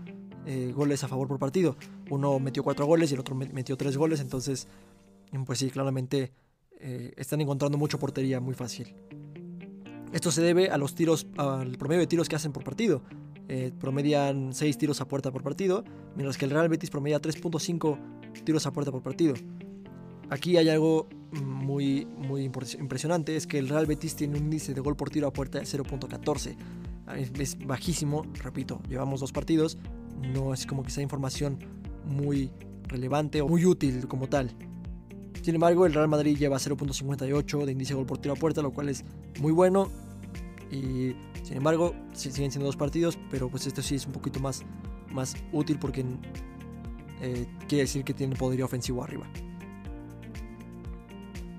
eh, 0.46 0.72
goles 0.74 1.04
a 1.04 1.08
favor 1.08 1.28
por 1.28 1.38
partido. 1.38 1.76
Uno 2.08 2.38
metió 2.38 2.64
cuatro 2.64 2.86
goles 2.86 3.10
y 3.10 3.14
el 3.14 3.20
otro 3.20 3.34
metió 3.34 3.76
tres 3.76 3.98
goles, 3.98 4.20
entonces 4.20 4.66
pues 5.44 5.58
sí, 5.58 5.68
claramente 5.68 6.32
están 6.80 7.40
encontrando 7.42 7.76
mucha 7.76 7.98
portería 7.98 8.40
muy 8.40 8.54
fácil. 8.54 8.94
Esto 10.12 10.30
se 10.30 10.40
debe 10.40 10.70
a 10.70 10.78
los 10.78 10.94
tiros, 10.94 11.26
al 11.36 11.76
promedio 11.76 12.00
de 12.00 12.06
tiros 12.06 12.30
que 12.30 12.36
hacen 12.36 12.52
por 12.52 12.64
partido. 12.64 13.02
Promedian 13.78 14.54
6 14.54 14.78
tiros 14.78 15.00
a 15.00 15.08
puerta 15.08 15.30
por 15.30 15.42
partido, 15.42 15.84
mientras 16.14 16.38
que 16.38 16.46
el 16.46 16.50
Real 16.50 16.68
Betis 16.68 16.88
promedia 16.88 17.20
3.5 17.20 17.98
tiros 18.44 18.66
a 18.66 18.72
puerta 18.72 18.90
por 18.90 19.02
partido. 19.02 19.34
Aquí 20.30 20.56
hay 20.56 20.68
algo 20.68 21.08
muy, 21.32 22.06
muy 22.16 22.44
impresionante, 22.44 23.36
es 23.36 23.46
que 23.46 23.58
el 23.58 23.68
Real 23.68 23.86
Betis 23.86 24.14
tiene 24.14 24.38
un 24.38 24.44
índice 24.44 24.74
de 24.74 24.80
gol 24.80 24.96
por 24.96 25.10
tiro 25.10 25.26
a 25.26 25.32
puerta 25.32 25.58
de 25.58 25.64
0.14. 25.64 26.56
Es, 27.16 27.66
bajísimo, 27.66 28.26
repito, 28.42 28.80
llevamos 28.88 29.20
dos 29.20 29.32
partidos, 29.32 29.78
no 30.34 30.52
es 30.52 30.66
como 30.66 30.82
que 30.82 30.90
sea 30.90 31.02
información 31.02 31.58
muy 32.04 32.50
relevante 32.84 33.40
o 33.40 33.48
muy 33.48 33.64
útil 33.64 34.06
como 34.06 34.28
tal. 34.28 34.50
Sin 35.42 35.54
embargo, 35.54 35.86
el 35.86 35.94
Real 35.94 36.08
Madrid 36.08 36.36
lleva 36.36 36.58
0.58 36.58 37.64
de 37.64 37.72
índice 37.72 37.94
de 37.94 37.96
gol 37.96 38.06
por 38.06 38.18
tiro 38.18 38.34
a 38.34 38.36
puerta, 38.36 38.60
lo 38.60 38.72
cual 38.72 38.90
es 38.90 39.04
muy 39.40 39.52
bueno. 39.52 39.88
Y 40.70 41.14
sin 41.42 41.56
embargo, 41.56 41.94
siguen 42.12 42.50
siendo 42.50 42.66
dos 42.66 42.76
partidos, 42.76 43.18
pero 43.30 43.48
pues 43.48 43.66
este 43.66 43.82
sí 43.82 43.94
es 43.94 44.04
un 44.04 44.12
poquito 44.12 44.40
más, 44.40 44.62
más 45.10 45.34
útil 45.52 45.78
porque 45.78 46.04
eh, 47.20 47.46
quiere 47.68 47.82
decir 47.82 48.04
que 48.04 48.14
tiene 48.14 48.36
poderío 48.36 48.64
ofensivo 48.64 49.02
arriba. 49.02 49.26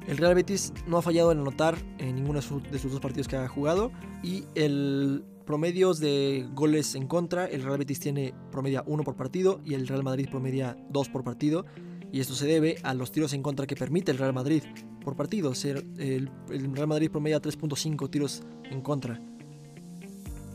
El 0.08 0.18
Real 0.18 0.34
Betis 0.34 0.74
no 0.88 0.98
ha 0.98 1.02
fallado 1.02 1.32
en 1.32 1.40
anotar 1.40 1.78
en 2.00 2.16
ninguno 2.16 2.40
de 2.42 2.80
sus 2.80 2.92
dos 2.92 3.00
partidos 3.00 3.28
que 3.28 3.36
ha 3.36 3.48
jugado 3.48 3.92
y 4.24 4.46
el 4.56 5.24
promedios 5.46 6.00
de 6.00 6.48
goles 6.54 6.94
en 6.94 7.08
contra, 7.08 7.48
el 7.48 7.64
Real 7.64 7.80
Betis 7.80 8.00
tiene 8.00 8.36
promedia 8.52 8.84
1 8.86 9.04
por 9.04 9.16
partido 9.16 9.62
y 9.66 9.74
el 9.74 9.88
Real 9.88 10.04
Madrid 10.04 10.28
promedia 10.30 10.78
2 10.92 11.10
por 11.10 11.24
partido 11.24 11.66
y 12.12 12.20
esto 12.20 12.36
se 12.36 12.46
debe 12.46 12.78
a 12.84 12.94
los 12.94 13.12
tiros 13.12 13.34
en 13.34 13.42
contra 13.42 13.66
que 13.66 13.76
permite 13.76 14.12
el 14.12 14.18
Real 14.18 14.34
Madrid 14.34 14.64
por 15.04 15.16
partido. 15.16 15.54
El, 15.64 16.30
Real 16.48 16.88
Madrid 16.88 17.10
promedia 17.10 17.42
3.5 17.42 18.10
tiros 18.10 18.44
en 18.70 18.82
contra 18.82 19.20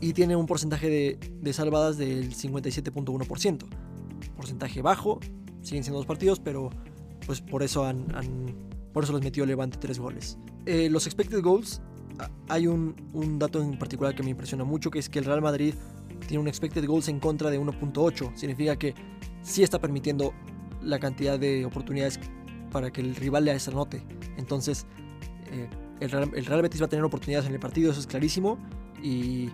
y 0.01 0.13
tiene 0.13 0.35
un 0.35 0.45
porcentaje 0.45 1.19
de, 1.41 1.53
salvadas 1.53 1.97
del 1.97 2.33
57.1%. 2.33 3.65
Porcentaje 4.35 4.81
bajo, 4.81 5.19
siguen 5.61 5.83
siendo 5.83 5.97
dos 5.97 6.05
partidos, 6.05 6.39
pero 6.39 6.69
pues 7.25 7.41
por 7.41 7.63
eso 7.63 7.85
han, 7.85 8.05
por 8.93 9.03
eso 9.03 9.13
les 9.13 9.23
metió 9.23 9.45
Levante 9.45 9.77
tres 9.77 9.99
goles. 9.99 10.37
Eh, 10.65 10.89
los 10.89 11.05
expected 11.05 11.41
goals, 11.41 11.81
hay 12.47 12.67
un, 12.67 12.95
un, 13.13 13.39
dato 13.39 13.61
en 13.61 13.77
particular 13.77 14.15
que 14.15 14.23
me 14.23 14.31
impresiona 14.31 14.63
mucho, 14.63 14.89
que 14.89 14.99
es 14.99 15.09
que 15.09 15.19
el 15.19 15.25
Real 15.25 15.41
Madrid 15.41 15.73
tiene 16.27 16.41
un 16.41 16.47
expected 16.47 16.85
goals 16.85 17.07
en 17.07 17.19
contra 17.19 17.49
de 17.49 17.59
1.8. 17.59 18.35
Significa 18.35 18.75
que 18.77 18.95
sí 19.41 19.63
está 19.63 19.79
permitiendo 19.79 20.33
la 20.81 20.99
cantidad 20.99 21.39
de 21.39 21.65
oportunidades 21.65 22.19
para 22.71 22.91
que 22.91 23.01
el 23.01 23.15
rival 23.15 23.45
le 23.45 23.51
anote. 23.51 24.03
Entonces, 24.37 24.85
eh, 25.51 25.69
el, 25.99 26.09
Real, 26.09 26.61
Betis 26.61 26.81
va 26.81 26.85
a 26.85 26.89
tener 26.89 27.05
oportunidades 27.05 27.47
en 27.47 27.53
el 27.53 27.59
partido, 27.59 27.91
eso 27.91 27.99
es 27.99 28.07
clarísimo. 28.07 28.57
Y 29.01 29.49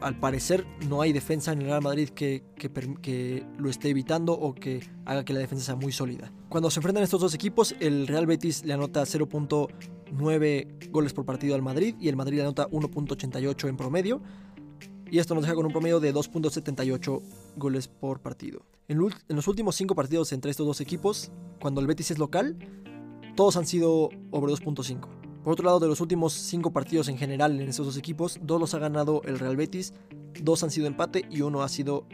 al 0.00 0.18
parecer 0.18 0.66
no 0.88 1.00
hay 1.00 1.12
defensa 1.12 1.52
en 1.52 1.60
el 1.60 1.66
Real 1.66 1.82
Madrid 1.82 2.08
que, 2.10 2.42
lo 3.58 3.70
esté 3.70 3.90
evitando 3.90 4.32
o 4.32 4.54
que 4.54 4.88
haga 5.04 5.24
que 5.24 5.32
la 5.32 5.40
defensa 5.40 5.64
sea 5.64 5.76
muy 5.76 5.92
sólida. 5.92 6.32
Cuando 6.48 6.70
se 6.70 6.80
enfrentan 6.80 7.02
estos 7.02 7.20
dos 7.20 7.34
equipos, 7.34 7.74
el 7.80 8.06
Real 8.06 8.26
Betis 8.26 8.64
le 8.64 8.72
anota 8.72 9.02
0.9 9.02 10.90
goles 10.90 11.12
por 11.12 11.24
partido 11.24 11.54
al 11.54 11.62
Madrid 11.62 11.94
y 12.00 12.08
el 12.08 12.16
Madrid 12.16 12.36
le 12.36 12.42
anota 12.42 12.68
1.88 12.68 13.68
en 13.68 13.76
promedio 13.76 14.22
y 15.10 15.18
esto 15.18 15.34
nos 15.34 15.44
deja 15.44 15.54
con 15.54 15.66
un 15.66 15.72
promedio 15.72 16.00
de 16.00 16.12
2.78 16.12 17.22
goles 17.56 17.88
por 17.88 18.20
partido. 18.20 18.66
En, 18.88 18.98
los 18.98 19.48
últimos 19.48 19.76
5 19.76 19.94
partidos 19.94 20.32
entre 20.32 20.50
estos 20.50 20.66
dos 20.66 20.80
equipos, 20.80 21.30
cuando 21.60 21.80
el 21.80 21.86
Betis 21.86 22.10
es 22.10 22.18
local, 22.18 22.56
todos 23.36 23.56
han 23.56 23.66
sido 23.66 24.10
over 24.30 24.50
2.5. 24.50 25.23
Por 25.44 25.52
otro 25.52 25.66
lado, 25.66 25.78
de 25.78 25.86
los 25.86 26.00
últimos 26.00 26.32
5 26.32 26.72
partidos 26.72 27.08
en 27.08 27.18
general 27.18 27.60
en 27.60 27.68
estos 27.68 27.86
dos 27.86 27.96
equipos, 27.96 28.40
dos 28.42 28.58
los 28.58 28.74
ha 28.74 28.78
ganado 28.78 29.22
el 29.24 29.38
Real 29.38 29.56
Betis, 29.56 29.92
dos 30.42 30.64
han 30.64 30.70
sido 30.70 30.86
empate 30.86 31.26
y 31.30 31.42
uno 31.42 31.62
ha 31.62 31.68
sido 31.68 32.06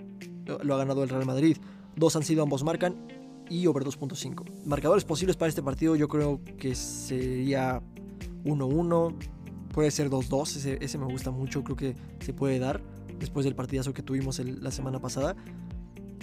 lo 0.65 0.75
ha 0.75 0.79
ganado 0.79 1.03
el 1.05 1.09
Real 1.09 1.25
Madrid. 1.25 1.57
Dos 1.97 2.17
han 2.17 2.25
sido 2.25 2.43
ambos 2.43 2.65
marcan 2.65 3.07
y 3.49 3.67
over 3.67 3.85
2.5. 3.85 4.65
Marcadores 4.65 5.05
posibles 5.05 5.37
para 5.37 5.49
este 5.49 5.63
partido 5.63 5.97
yo 5.97 6.09
creo 6.09 6.41
que 6.59 6.75
sería 6.75 7.81
1-1, 8.45 9.15
Puede 9.73 9.91
ser 9.93 10.11
2-2, 10.11 10.79
ese, 10.81 10.99
me 10.99 11.05
gusta 11.05 11.31
mucho, 11.31 11.63
creo 11.63 11.77
que 11.77 11.95
se 12.19 12.35
puede 12.35 12.59
dar 12.59 12.83
después 13.21 13.45
del 13.45 13.55
partidazo 13.55 13.93
que 13.93 14.03
tuvimos 14.03 14.41
la 14.41 14.71
semana 14.73 15.01
pasada. 15.01 15.37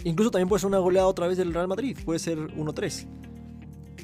Incluso 0.03 0.31
también 0.31 0.49
puede 0.49 0.59
ser 0.59 0.67
una 0.67 0.79
goleada 0.79 1.07
otra 1.07 1.27
vez 1.27 1.37
del 1.37 1.53
Real 1.53 1.67
Madrid, 1.67 1.97
puede 2.03 2.19
ser 2.19 2.37
1-3. 2.37 3.07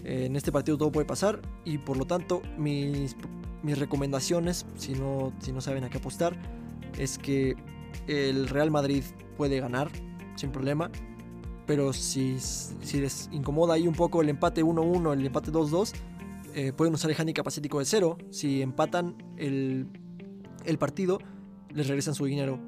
En 0.04 0.36
este 0.36 0.52
partido 0.52 0.78
todo 0.78 0.92
puede 0.92 1.06
pasar 1.06 1.42
y 1.64 1.78
por 1.78 1.98
lo 1.98 2.06
tanto 2.06 2.42
mis, 2.58 3.16
recomendaciones, 3.64 4.66
si 4.76 4.94
no, 4.94 5.34
saben 5.60 5.84
a 5.84 5.90
qué 5.90 5.98
apostar, 5.98 6.36
es 6.98 7.18
que 7.18 7.56
el 8.08 8.50
Real 8.50 8.72
Madrid 8.72 9.04
puede 9.38 9.60
ganar 9.60 9.90
sin 10.36 10.52
problema. 10.52 10.92
Pero 11.66 11.94
si, 11.94 12.34
les 12.94 13.30
incomoda 13.32 13.76
ahí 13.76 13.88
un 13.88 13.96
poco 13.96 14.22
el 14.22 14.28
empate 14.28 14.66
1-1, 14.66 15.14
el 15.14 15.26
empate 15.26 15.50
2-2, 15.50 15.94
eh, 16.56 16.74
pueden 16.74 16.94
usar 16.94 17.10
el 17.10 17.18
handicap 17.18 17.48
asiático 17.48 17.80
de 17.80 17.86
cero. 17.86 18.18
Si 18.32 18.62
empatan 18.62 19.16
el, 19.38 19.88
partido, 20.78 21.20
les 21.74 21.88
regresan 21.88 22.16
su 22.16 22.26
dinero 22.26 22.60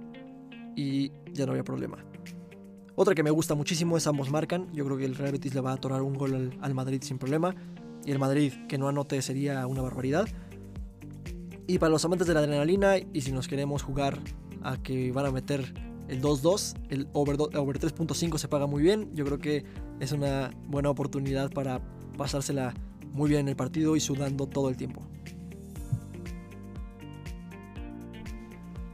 y 0.78 1.12
ya 1.34 1.46
no 1.46 1.52
había 1.52 1.66
problema. 1.66 2.06
Otra 2.98 3.14
que 3.14 3.24
me 3.24 3.32
gusta 3.32 3.56
muchísimo 3.56 3.98
es 3.98 4.08
ambos 4.08 4.32
marcan. 4.32 4.72
Yo 4.74 4.86
creo 4.86 4.98
que 4.98 5.06
el 5.06 5.16
Real 5.16 5.34
Betis 5.34 5.54
le 5.54 5.60
va 5.60 5.72
a 5.72 5.74
atorar 5.74 6.02
un 6.02 6.14
gol 6.14 6.58
al, 6.62 6.74
Madrid 6.74 7.02
sin 7.04 7.18
problema. 7.18 7.54
Y 8.06 8.12
el 8.12 8.20
Madrid 8.20 8.54
que 8.70 8.78
no 8.78 8.88
anote 8.88 9.22
sería 9.22 9.68
una 9.68 9.82
barbaridad. 9.82 10.28
Y 11.68 11.78
para 11.78 11.90
los 11.90 12.06
amantes 12.06 12.28
de 12.28 12.34
la 12.34 12.40
adrenalina 12.40 12.98
y 12.98 13.22
si 13.22 13.34
nos 13.34 13.48
queremos 13.50 13.84
jugar 13.84 14.20
a 14.64 14.82
que 14.82 15.12
van 15.12 15.26
a 15.26 15.32
meter 15.32 15.74
el 16.08 16.22
2-2, 16.22 16.76
el 16.90 17.08
over, 17.12 17.38
over 17.56 17.80
3.5 17.80 18.38
se 18.38 18.48
paga 18.48 18.66
muy 18.66 18.82
bien. 18.82 19.10
Yo 19.14 19.26
creo 19.26 19.40
que 19.40 19.66
es 20.00 20.14
una 20.14 20.52
buena 20.68 20.90
oportunidad 20.90 21.52
para 21.52 21.82
pasársela 22.18 22.74
muy 23.12 23.30
bien 23.30 23.42
en 23.42 23.50
el 23.50 23.56
partido 23.58 23.98
y 23.98 24.00
sudando 24.00 24.48
todo 24.48 24.70
el 24.70 24.78
tiempo. 24.78 25.02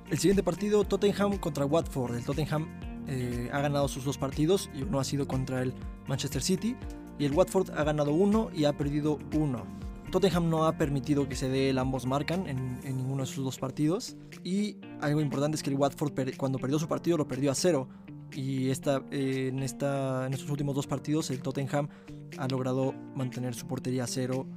El 0.10 0.17
siguiente 0.17 0.41
partido, 0.41 0.84
Tottenham 0.86 1.38
contra 1.38 1.65
Watford. 1.65 2.15
El 2.15 2.25
Tottenham 2.25 2.81
eh, 3.13 3.50
ha 3.51 3.60
ganado 3.60 3.89
sus 3.89 4.06
dos 4.06 4.18
partidos 4.18 4.70
y 4.74 4.84
uno 4.84 5.01
ha 5.01 5.03
sido 5.03 5.27
contra 5.27 5.62
el 5.62 5.74
Manchester 6.08 6.41
City. 6.41 6.77
Y 7.20 7.25
el 7.25 7.34
Watford 7.34 7.70
ha 7.72 7.84
ganado 7.84 8.13
uno 8.13 8.50
y 8.56 8.63
ha 8.63 8.74
perdido 8.74 9.20
uno. 9.36 9.65
Tottenham 10.12 10.50
no 10.50 10.65
ha 10.65 10.77
permitido 10.77 11.27
que 11.27 11.36
se 11.36 11.50
dé 11.50 11.70
el 11.70 11.77
ambos 11.77 12.06
marcan 12.06 12.48
en, 12.48 12.80
ninguno 12.84 13.24
de 13.24 13.27
sus 13.27 13.44
dos 13.44 13.60
partidos. 13.60 14.15
Y 14.46 14.77
algo 15.01 15.20
importante 15.20 15.58
es 15.58 15.63
que 15.63 15.70
el 15.70 15.75
Watford 15.75 16.13
cuando 16.38 16.58
perdió 16.58 16.80
su 16.80 16.88
partido 16.88 17.18
lo 17.18 17.27
perdió 17.27 17.51
a 17.51 17.56
cero. 17.56 17.89
Y 18.34 18.70
esta, 18.70 19.03
eh, 19.12 19.50
en, 19.51 19.62
esta, 19.62 20.25
en 20.25 20.34
estos 20.34 20.50
últimos 20.50 20.74
dos 20.74 20.88
partidos 20.88 21.30
el 21.32 21.41
Tottenham 21.41 21.89
ha 22.38 22.48
logrado 22.48 22.94
mantener 23.13 23.56
su 23.56 23.68
portería 23.68 24.06
a 24.06 24.08
cero 24.08 24.48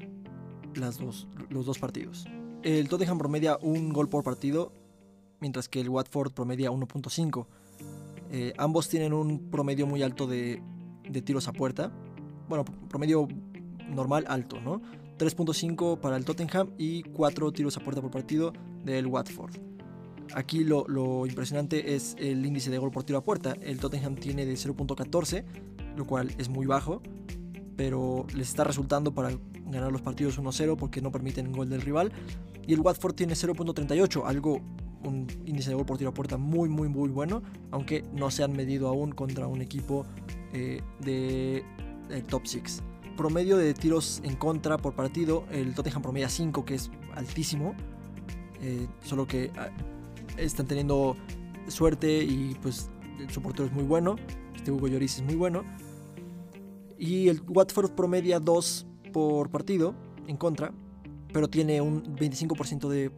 las 0.76 0.99
dos, 0.99 1.26
los 1.50 1.66
dos 1.66 1.80
partidos. 1.80 2.25
El 2.62 2.88
Tottenham 2.88 3.18
promedia 3.18 3.58
un 3.61 3.92
gol 3.92 4.08
por 4.08 4.23
partido, 4.23 4.73
mientras 5.40 5.68
que 5.68 5.80
el 5.80 5.88
Watford 5.88 6.32
promedia 6.32 6.70
1.5. 6.70 7.46
Eh, 8.37 8.53
ambos 8.59 8.88
tienen 8.88 9.12
un 9.12 9.49
promedio 9.49 9.87
muy 9.87 10.03
alto 10.03 10.26
de, 10.26 10.61
tiros 11.25 11.47
a 11.47 11.53
puerta. 11.53 11.93
Bueno, 12.49 12.64
promedio 12.88 13.29
normal 13.88 14.25
alto, 14.26 14.61
¿no? 14.61 14.83
3.5 15.19 16.00
para 16.00 16.17
el 16.17 16.25
Tottenham 16.25 16.71
y 16.76 17.05
4 17.05 17.53
tiros 17.53 17.76
a 17.76 17.81
puerta 17.81 18.03
por 18.03 18.11
partido 18.11 18.53
del 18.85 19.07
Watford. 19.07 19.55
Aquí 20.35 20.64
lo, 20.64 20.85
lo, 20.88 21.26
impresionante 21.26 21.95
es 21.95 22.17
el 22.19 22.45
índice 22.45 22.73
de 22.73 22.79
gol 22.79 22.91
por 22.91 23.05
tiro 23.05 23.21
a 23.21 23.23
puerta. 23.23 23.55
El 23.62 23.79
Tottenham 23.79 24.17
tiene 24.17 24.45
de 24.45 24.55
0.14, 24.55 25.45
lo 25.97 26.05
cual 26.05 26.35
es 26.37 26.49
muy 26.49 26.67
bajo 26.67 27.03
pero 27.76 28.26
les 28.35 28.49
está 28.49 28.64
resultando 28.64 29.12
para 29.12 29.31
ganar 29.67 29.91
los 29.91 30.03
partidos 30.03 30.38
1-0 30.38 30.76
porque 30.76 31.00
no 31.00 31.11
permiten 31.11 31.53
gol 31.53 31.69
del 31.69 31.83
rival. 31.83 32.12
Y 32.67 32.73
el 32.73 32.81
Watford 32.81 33.14
tiene 33.14 33.35
0.38, 33.35 34.23
algo, 34.25 34.61
un 35.04 35.26
índice 35.44 35.70
de 35.70 35.76
gol 35.76 35.87
por 35.87 35.99
tiro 35.99 36.11
a 36.11 36.14
puerta 36.14 36.37
muy, 36.37 36.68
muy, 36.68 36.88
muy 36.88 37.08
bueno, 37.08 37.42
aunque 37.70 38.04
no 38.12 38.30
se 38.30 38.42
han 38.42 38.52
medido 38.52 38.88
aún 38.88 39.12
contra 39.12 39.46
un 39.46 39.61
equipo 39.61 40.06
eh, 40.52 40.80
de, 41.00 41.64
top 42.28 42.42
6. 42.44 42.82
Promedio 43.16 43.56
de 43.56 43.75
tiros 43.75 44.20
en 44.25 44.37
contra 44.37 44.78
por 44.78 44.94
partido, 44.94 45.44
el 45.50 45.75
Tottenham 45.75 46.02
promedia 46.02 46.28
5, 46.28 46.64
que 46.64 46.75
es 46.75 46.90
altísimo, 47.14 47.75
eh, 48.61 48.87
solo 49.04 49.26
que 49.26 49.50
ah, 49.56 49.68
están 50.37 50.66
teniendo 50.66 51.16
suerte 51.68 52.25
y 52.25 52.56
pues 52.61 52.90
su 53.28 53.40
portero 53.40 53.66
es 53.66 53.73
muy 53.73 53.84
bueno, 53.84 54.16
este 54.54 54.73
Hugo 54.73 54.88
Lloris 54.88 55.16
es 55.16 55.23
muy 55.23 55.34
bueno 55.34 55.62
y 56.99 57.28
el 57.28 57.42
Watford 57.46 57.92
promedia 57.92 58.40
2 58.40 58.87
por 59.12 59.50
partido 59.50 59.94
en 60.26 60.37
contra, 60.37 60.73
pero 61.32 61.49
tiene 61.49 61.80
un 61.80 62.16
25% 62.16 62.88
de, 62.88 63.11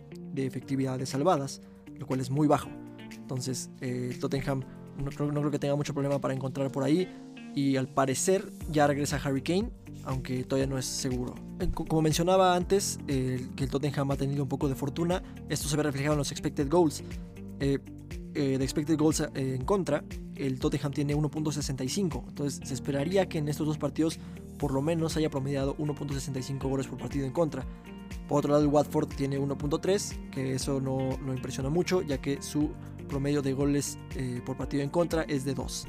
efectividad 0.45 0.99
de 0.99 1.07
salvadas, 1.07 1.62
lo 1.99 2.07
cual 2.07 2.21
es 2.21 2.31
muy 2.31 2.47
bajo. 2.47 2.69
Entonces, 3.17 3.71
eh, 3.81 4.17
Tottenham 4.21 4.62
no 4.99 5.11
creo, 5.11 5.50
que 5.50 5.59
tenga 5.59 5.76
mucho 5.76 5.93
problema 5.93 6.21
para 6.21 6.35
encontrar 6.35 6.71
por 6.71 6.85
ahí. 6.85 7.09
Y 7.55 7.76
al 7.76 7.88
parecer 7.88 8.53
ya 8.71 8.87
regresa 8.87 9.17
Harry 9.17 9.43
Kane, 9.43 9.71
aunque 10.05 10.45
todavía 10.45 10.67
no 10.67 10.79
es 10.79 10.85
seguro. 10.85 11.35
Eh, 11.61 11.69
como 11.73 12.03
mencionaba 12.03 12.55
antes, 12.55 12.99
que 13.07 13.65
el 13.65 13.71
Tottenham 13.71 14.11
ha 14.11 14.17
tenido 14.17 14.43
un 14.43 14.49
poco 14.49 14.69
de 14.69 14.75
fortuna, 14.75 15.23
esto 15.49 15.69
se 15.69 15.76
ve 15.76 15.83
reflejado 15.83 16.12
en 16.15 16.19
los 16.19 16.31
expected 16.33 16.69
goals. 16.69 17.03
Eh, 17.61 17.79
de 18.35 18.62
expected 18.62 18.99
goals 18.99 19.26
en 19.35 19.65
contra, 19.65 20.05
el 20.35 20.59
Tottenham 20.59 20.93
tiene 20.93 21.17
1.65. 21.17 22.25
Entonces 22.29 22.61
se 22.62 22.75
esperaría 22.75 23.26
que 23.29 23.38
en 23.38 23.49
estos 23.49 23.67
dos 23.67 23.79
partidos 23.79 24.21
por 24.59 24.73
lo 24.73 24.83
menos 24.83 25.17
haya 25.17 25.31
promediado 25.31 25.76
1.65 25.76 26.69
goles 26.69 26.87
por 26.87 26.99
partido 26.99 27.26
en 27.26 27.33
contra. 27.33 27.65
Por 28.28 28.38
otro 28.38 28.52
lado, 28.52 28.64
el 28.64 28.68
Watford 28.68 29.09
tiene 29.09 29.38
1.3, 29.38 30.30
que 30.30 30.54
eso 30.54 30.80
no, 30.80 31.16
no, 31.18 31.33
impresiona 31.33 31.71
mucho, 31.71 32.02
ya 32.02 32.18
que 32.18 32.42
su 32.42 32.71
promedio 33.09 33.40
de 33.42 33.52
goles 33.52 33.99
eh, 34.16 34.42
por 34.45 34.56
partido 34.56 34.83
en 34.83 34.90
contra 34.90 35.23
es 35.23 35.45
de 35.45 35.54
2. 35.54 35.87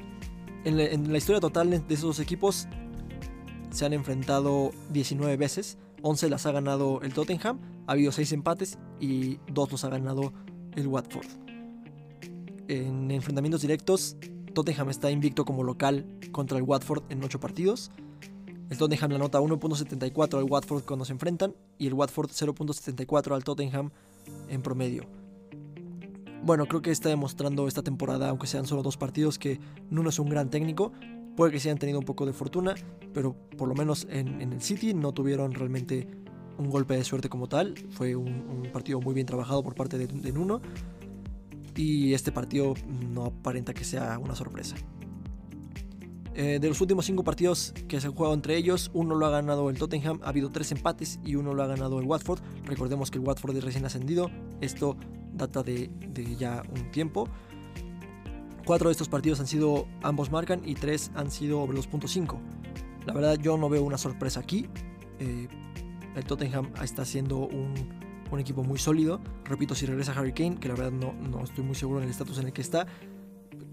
En 0.66 0.78
la, 0.78 0.84
en 0.86 1.12
la 1.12 1.18
historia 1.18 1.40
total 1.40 1.70
de 1.70 1.94
esos 1.94 2.04
dos 2.04 2.20
equipos 2.20 2.68
se 3.72 3.86
han 3.86 3.94
enfrentado 3.94 4.72
19 4.92 5.36
veces, 5.38 5.78
11 6.02 6.30
las 6.30 6.46
ha 6.46 6.52
ganado 6.52 7.02
el 7.02 7.14
Tottenham, 7.14 7.60
ha 7.88 7.94
habido 7.94 8.12
6 8.12 8.32
empates 8.34 8.78
y 9.00 9.40
2 9.52 9.72
los 9.72 9.84
ha 9.84 9.90
ganado 9.90 10.34
el 10.76 10.88
Watford. 10.88 11.28
En 12.68 13.10
enfrentamientos 13.12 13.62
directos, 13.62 14.18
Tottenham 14.54 14.90
está 14.90 15.10
invicto 15.10 15.46
como 15.46 15.64
local 15.64 16.06
contra 16.32 16.58
el 16.58 16.64
Watford 16.64 17.04
en 17.10 17.24
8 17.24 17.40
partidos. 17.40 17.92
El 18.70 18.78
Tottenham 18.78 19.12
la 19.12 19.18
nota 19.18 19.40
1.74 19.40 20.38
al 20.38 20.44
Watford 20.44 20.84
cuando 20.84 21.06
se 21.06 21.14
enfrentan 21.14 21.56
y 21.78 21.88
el 21.88 21.94
Watford 21.94 22.32
0.74 22.32 23.34
al 23.34 23.44
Tottenham 23.44 23.92
en 24.50 24.62
promedio. 24.62 25.04
Bueno, 26.44 26.66
creo 26.66 26.82
que 26.82 26.92
está 26.92 27.10
demostrando 27.10 27.68
esta 27.68 27.82
temporada, 27.82 28.30
aunque 28.30 28.48
sean 28.48 28.66
solo 28.66 28.84
dos 28.84 28.98
partidos, 28.98 29.40
que 29.40 29.60
Nuno 29.90 30.10
es 30.10 30.20
un 30.20 30.30
gran 30.30 30.50
técnico. 30.50 30.92
Puede 31.36 31.52
que 31.52 31.60
se 31.60 31.70
hayan 31.70 31.80
tenido 31.80 32.00
un 32.00 32.06
poco 32.06 32.26
de 32.26 32.34
fortuna, 32.34 32.76
pero 33.14 33.36
por 33.58 33.70
lo 33.70 33.76
menos 33.76 34.06
en, 34.10 34.42
el 34.42 34.62
City 34.62 34.94
no 34.94 35.14
tuvieron 35.14 35.54
realmente 35.54 36.08
un 36.58 36.70
golpe 36.70 36.96
de 36.96 37.04
suerte 37.04 37.30
como 37.30 37.48
tal. 37.48 37.76
Fue 37.92 38.16
un, 38.16 38.70
partido 38.74 39.00
muy 39.00 39.14
bien 39.14 39.28
trabajado 39.28 39.64
por 39.64 39.76
parte 39.76 39.98
de 39.98 40.32
Nuno. 40.32 40.62
Y 41.76 42.14
este 42.14 42.32
partido 42.32 42.74
no 42.88 43.26
aparenta 43.26 43.74
que 43.74 43.84
sea 43.84 44.18
una 44.18 44.36
sorpresa. 44.36 44.76
Eh, 46.40 46.60
de 46.60 46.68
los 46.68 46.80
últimos 46.82 47.08
cinco 47.08 47.24
partidos 47.24 47.74
que 47.88 48.00
se 48.00 48.06
han 48.06 48.14
jugado 48.14 48.36
entre 48.36 48.56
ellos, 48.58 48.92
uno 48.94 49.16
lo 49.16 49.26
ha 49.26 49.32
ganado 49.32 49.72
el 49.72 49.80
Tottenham, 49.80 50.20
ha 50.24 50.30
habido 50.30 50.52
tres 50.52 50.72
empates 50.72 51.20
y 51.26 51.34
uno 51.34 51.56
lo 51.56 51.64
ha 51.64 51.66
ganado 51.66 52.00
el 52.00 52.06
Watford. 52.06 52.42
Recordemos 52.64 53.10
que 53.10 53.18
el 53.18 53.26
Watford 53.26 53.58
es 53.58 53.64
recién 53.64 53.86
ascendido, 53.86 54.30
esto 54.62 54.96
data 55.34 55.64
de, 55.64 55.90
ya 56.38 56.62
un 56.76 56.92
tiempo. 56.92 57.28
Cuatro 58.68 58.90
de 58.90 58.92
estos 58.92 59.10
partidos 59.10 59.40
han 59.40 59.48
sido 59.48 59.88
ambos 60.04 60.32
marcan 60.32 60.62
y 60.64 60.76
tres 60.76 61.10
han 61.16 61.32
sido 61.32 61.60
over 61.60 61.76
2.5. 61.76 62.38
La 63.08 63.14
verdad 63.14 63.40
yo 63.40 63.58
no 63.58 63.68
veo 63.68 63.82
una 63.82 63.98
sorpresa 63.98 64.40
aquí. 64.40 64.68
Eh, 65.18 65.48
el 66.16 66.24
Tottenham 66.24 66.72
está 66.84 67.04
siendo 67.04 67.48
un, 67.48 67.74
un, 68.30 68.40
equipo 68.40 68.64
muy 68.64 68.78
sólido. 68.78 69.22
Repito, 69.44 69.74
si 69.74 69.88
regresa 69.88 70.12
Harry 70.12 70.34
Kane, 70.34 70.58
que 70.60 70.68
la 70.68 70.76
verdad 70.76 70.92
no, 70.92 71.14
no 71.14 71.44
estoy 71.44 71.64
muy 71.64 71.74
seguro 71.74 71.98
en 71.98 72.04
el 72.04 72.12
estatus 72.12 72.38
en 72.38 72.46
el 72.46 72.54
que 72.54 72.62
está, 72.62 72.86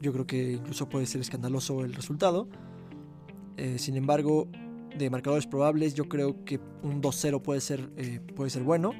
yo 0.00 0.12
creo 0.12 0.26
que 0.26 0.52
incluso 0.52 0.88
puede 0.88 1.06
ser 1.06 1.20
escandaloso 1.20 1.84
el 1.84 1.94
resultado. 1.94 2.48
Eh, 3.56 3.78
sin 3.78 3.96
embargo, 3.96 4.48
de 4.96 5.10
marcadores 5.10 5.46
probables, 5.46 5.94
yo 5.94 6.08
creo 6.08 6.44
que 6.44 6.60
un 6.82 7.02
2-0 7.02 7.42
puede, 7.42 7.60
ser, 7.60 7.90
eh, 7.96 8.20
puede 8.34 8.50
ser 8.50 8.62
bueno. 8.62 8.92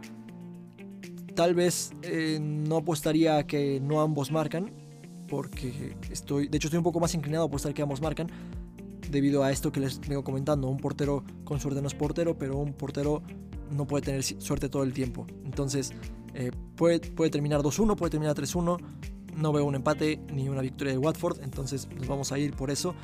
Tal 1.35 1.55
vez 1.55 1.93
eh, 2.03 2.39
no 2.41 2.79
apostaría 2.79 3.39
a 3.39 3.47
que 3.47 3.81
no 3.81 4.01
ambos 4.01 4.31
marcan, 4.31 4.73
porque 5.29 5.97
estoy, 6.11 6.49
de 6.49 6.57
hecho 6.57 6.69
estoy 6.69 6.79
un 6.79 6.85
poco 6.85 7.01
más 7.01 7.15
inclinado 7.15 7.45
a 7.45 7.47
apostar 7.49 7.75
que 7.75 7.83
ambos 7.83 8.01
marcan, 8.01 8.29
debido 9.11 9.43
a 9.43 9.53
esto 9.53 9.73
que 9.73 9.81
les 9.81 10.01
vengo 10.01 10.23
comentando. 10.23 10.69
Un 10.69 10.79
portero 10.79 11.25
con 11.45 11.61
suerte 11.61 11.81
no 11.81 11.89
es 11.89 11.95
portero, 11.95 12.37
pero 12.39 12.59
un 12.59 12.73
portero 12.73 13.23
no 13.71 13.87
puede 13.87 14.03
tener 14.03 14.23
suerte 14.23 14.69
todo 14.69 14.83
el 14.83 14.93
tiempo. 14.93 15.27
Entonces, 15.45 15.93
eh, 16.35 16.51
puede, 16.77 17.01
puede 17.01 17.31
terminar 17.31 17.63
2-1, 17.63 17.97
puede 17.97 18.11
terminar 18.11 18.37
3-1 18.37 18.79
no 19.37 19.53
veo 19.53 19.65
un 19.65 19.75
empate 19.75 20.21
ni 20.33 20.49
una 20.49 20.61
victoria 20.63 20.93
de 20.93 20.99
Watford, 20.99 21.43
entonces 21.43 21.89
nos 21.97 22.07
vamos 22.07 22.33
a 22.33 22.39
ir 22.39 22.55
por 22.55 22.71
eso. 22.71 22.95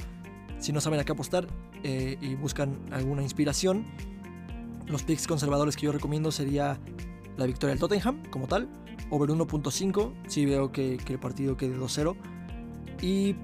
Si 0.59 0.73
no 0.73 0.81
saben 0.81 1.01
a 1.01 1.05
qué 1.05 1.13
apostar 1.13 1.47
eh, 1.83 2.19
y 2.21 2.35
buscan 2.35 2.79
alguna 2.91 3.23
inspiración, 3.23 3.85
los 4.87 5.03
picks 5.03 5.27
conservadores 5.27 5.77
que 5.77 5.87
yo 5.87 5.93
recomiendo 5.93 6.31
sería 6.33 6.79
la 7.37 7.47
victoria 7.47 7.71
del 7.71 7.81
Tottenham 7.81 8.23
como 8.31 8.47
tal, 8.47 8.69
over 9.11 9.31
1.5, 9.31 10.13
si 10.27 10.47
veo 10.47 10.73
que, 10.73 10.99
el 11.07 11.19
partido 11.19 11.57
quede 11.57 11.77
2-0. 11.77 12.17
Y 13.01 13.37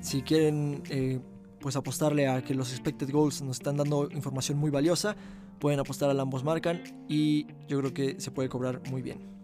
si 0.00 0.22
quieren 0.22 0.82
eh, 0.90 1.20
pues 1.60 1.76
apostarle 1.76 2.28
a 2.28 2.42
que 2.42 2.54
los 2.54 2.70
expected 2.70 3.10
goals 3.10 3.42
nos 3.42 3.56
están 3.56 3.76
dando 3.76 4.08
información 4.12 4.58
muy 4.58 4.70
valiosa, 4.70 5.16
pueden 5.58 5.80
apostar 5.80 6.10
al 6.10 6.20
ambos 6.20 6.44
marcan 6.44 6.82
y 7.08 7.46
yo 7.66 7.78
creo 7.80 7.94
que 7.94 8.20
se 8.20 8.30
puede 8.30 8.48
cobrar 8.48 8.82
muy 8.90 9.02
bien. 9.02 9.35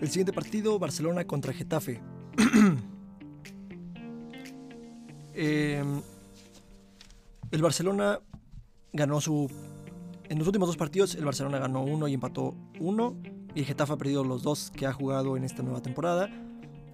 El 0.00 0.08
siguiente 0.08 0.32
partido, 0.32 0.78
Barcelona 0.78 1.26
contra 1.26 1.52
Getafe. 1.52 2.00
eh, 5.34 5.82
el 7.50 7.62
Barcelona 7.62 8.20
ganó 8.92 9.20
su... 9.20 9.50
En 10.28 10.38
los 10.38 10.46
últimos 10.46 10.68
dos 10.68 10.76
partidos, 10.76 11.14
el 11.14 11.24
Barcelona 11.24 11.58
ganó 11.58 11.82
uno 11.82 12.08
y 12.08 12.14
empató 12.14 12.54
uno. 12.78 13.16
Y 13.54 13.64
Getafe 13.64 13.94
ha 13.94 13.96
perdido 13.96 14.22
los 14.22 14.42
dos 14.42 14.70
que 14.74 14.86
ha 14.86 14.92
jugado 14.92 15.36
en 15.36 15.44
esta 15.44 15.62
nueva 15.62 15.80
temporada. 15.80 16.28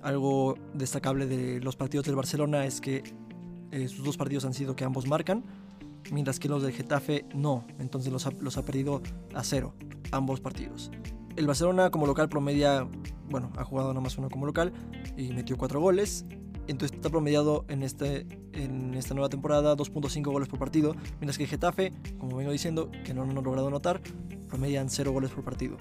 Algo 0.03 0.57
destacable 0.75 1.27
de 1.27 1.61
los 1.61 1.75
partidos 1.75 2.07
del 2.07 2.15
Barcelona 2.15 2.67
es 2.67 2.81
que 2.81 3.03
eh, 3.73 3.89
sus 3.89 4.05
dos 4.05 4.17
partidos 4.17 4.45
han 4.45 4.55
sido 4.55 4.77
que 4.77 4.85
ambos 4.85 5.07
marcan, 5.09 5.45
mientras 6.13 6.39
que 6.39 6.49
los 6.49 6.63
del 6.63 6.73
Getafe 6.73 7.25
no. 7.35 7.65
Entonces 7.81 8.13
los 8.13 8.27
ha, 8.27 8.31
los 8.33 8.59
ha 8.59 8.65
perdido 8.65 9.03
a 9.35 9.43
cero, 9.43 9.75
ambos 10.13 10.41
partidos. 10.41 10.93
El 11.37 11.47
Barcelona 11.47 11.91
como 11.91 12.07
local 12.07 12.29
promedia, 12.29 12.87
bueno, 13.31 13.51
ha 13.57 13.65
jugado 13.65 13.89
nada 13.89 14.03
más 14.03 14.19
uno 14.19 14.29
como 14.29 14.47
local 14.47 14.73
y 15.17 15.33
metió 15.33 15.57
cuatro 15.57 15.81
goles. 15.81 16.27
Entonces 16.69 16.97
está 16.97 17.11
promediado 17.11 17.65
en, 17.69 17.83
este, 17.83 18.27
en 18.53 18.95
esta 18.95 19.15
nueva 19.15 19.29
temporada 19.29 19.77
2.5 19.77 20.31
goles 20.31 20.49
por 20.49 20.59
partido, 20.59 20.95
mientras 21.19 21.37
que 21.37 21.47
Getafe, 21.47 21.93
como 22.19 22.37
vengo 22.37 22.53
diciendo, 22.53 22.91
que 23.05 23.15
no, 23.15 23.23
han 23.23 23.35
logrado 23.35 23.67
anotar, 23.67 24.01
promedian 24.49 24.89
0 24.89 25.11
goles 25.11 25.31
por 25.31 25.43
partido. 25.43 25.77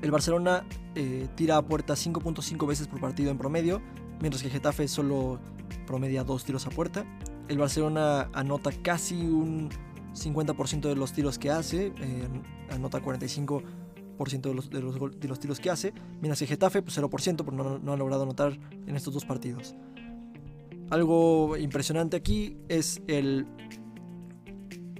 El 0.00 0.10
Barcelona 0.10 0.64
eh, 0.94 1.28
tira 1.34 1.56
a 1.56 1.62
puerta 1.62 1.94
5.5 1.94 2.66
veces 2.66 2.86
por 2.86 3.00
partido 3.00 3.30
en 3.30 3.36
promedio, 3.36 3.82
mientras 4.20 4.42
que 4.42 4.48
Getafe 4.48 4.88
solo 4.88 5.40
promedia 5.86 6.24
2 6.24 6.44
tiros 6.44 6.66
a 6.66 6.70
puerta. 6.70 7.04
El 7.48 7.58
Barcelona 7.58 8.30
anota 8.32 8.70
casi 8.82 9.16
un 9.26 9.68
50% 10.14 10.88
de 10.88 10.96
los 10.96 11.12
tiros 11.12 11.38
que 11.38 11.50
hace, 11.50 11.92
eh, 11.98 12.28
anota 12.70 13.00
45 13.00 13.62
de 14.18 14.54
los, 14.54 14.70
de, 14.70 14.80
los, 14.80 15.20
de 15.20 15.28
los 15.28 15.38
tiros 15.38 15.60
que 15.60 15.70
hace, 15.70 15.92
mientras 16.20 16.40
que 16.40 16.46
Getafe, 16.46 16.82
pues 16.82 16.98
0%, 16.98 17.36
porque 17.36 17.56
no, 17.56 17.78
no 17.78 17.92
han 17.92 17.98
logrado 17.98 18.24
anotar 18.24 18.58
en 18.86 18.96
estos 18.96 19.14
dos 19.14 19.24
partidos. 19.24 19.74
Algo 20.90 21.56
impresionante 21.56 22.16
aquí 22.16 22.56
es 22.68 23.02
el, 23.06 23.46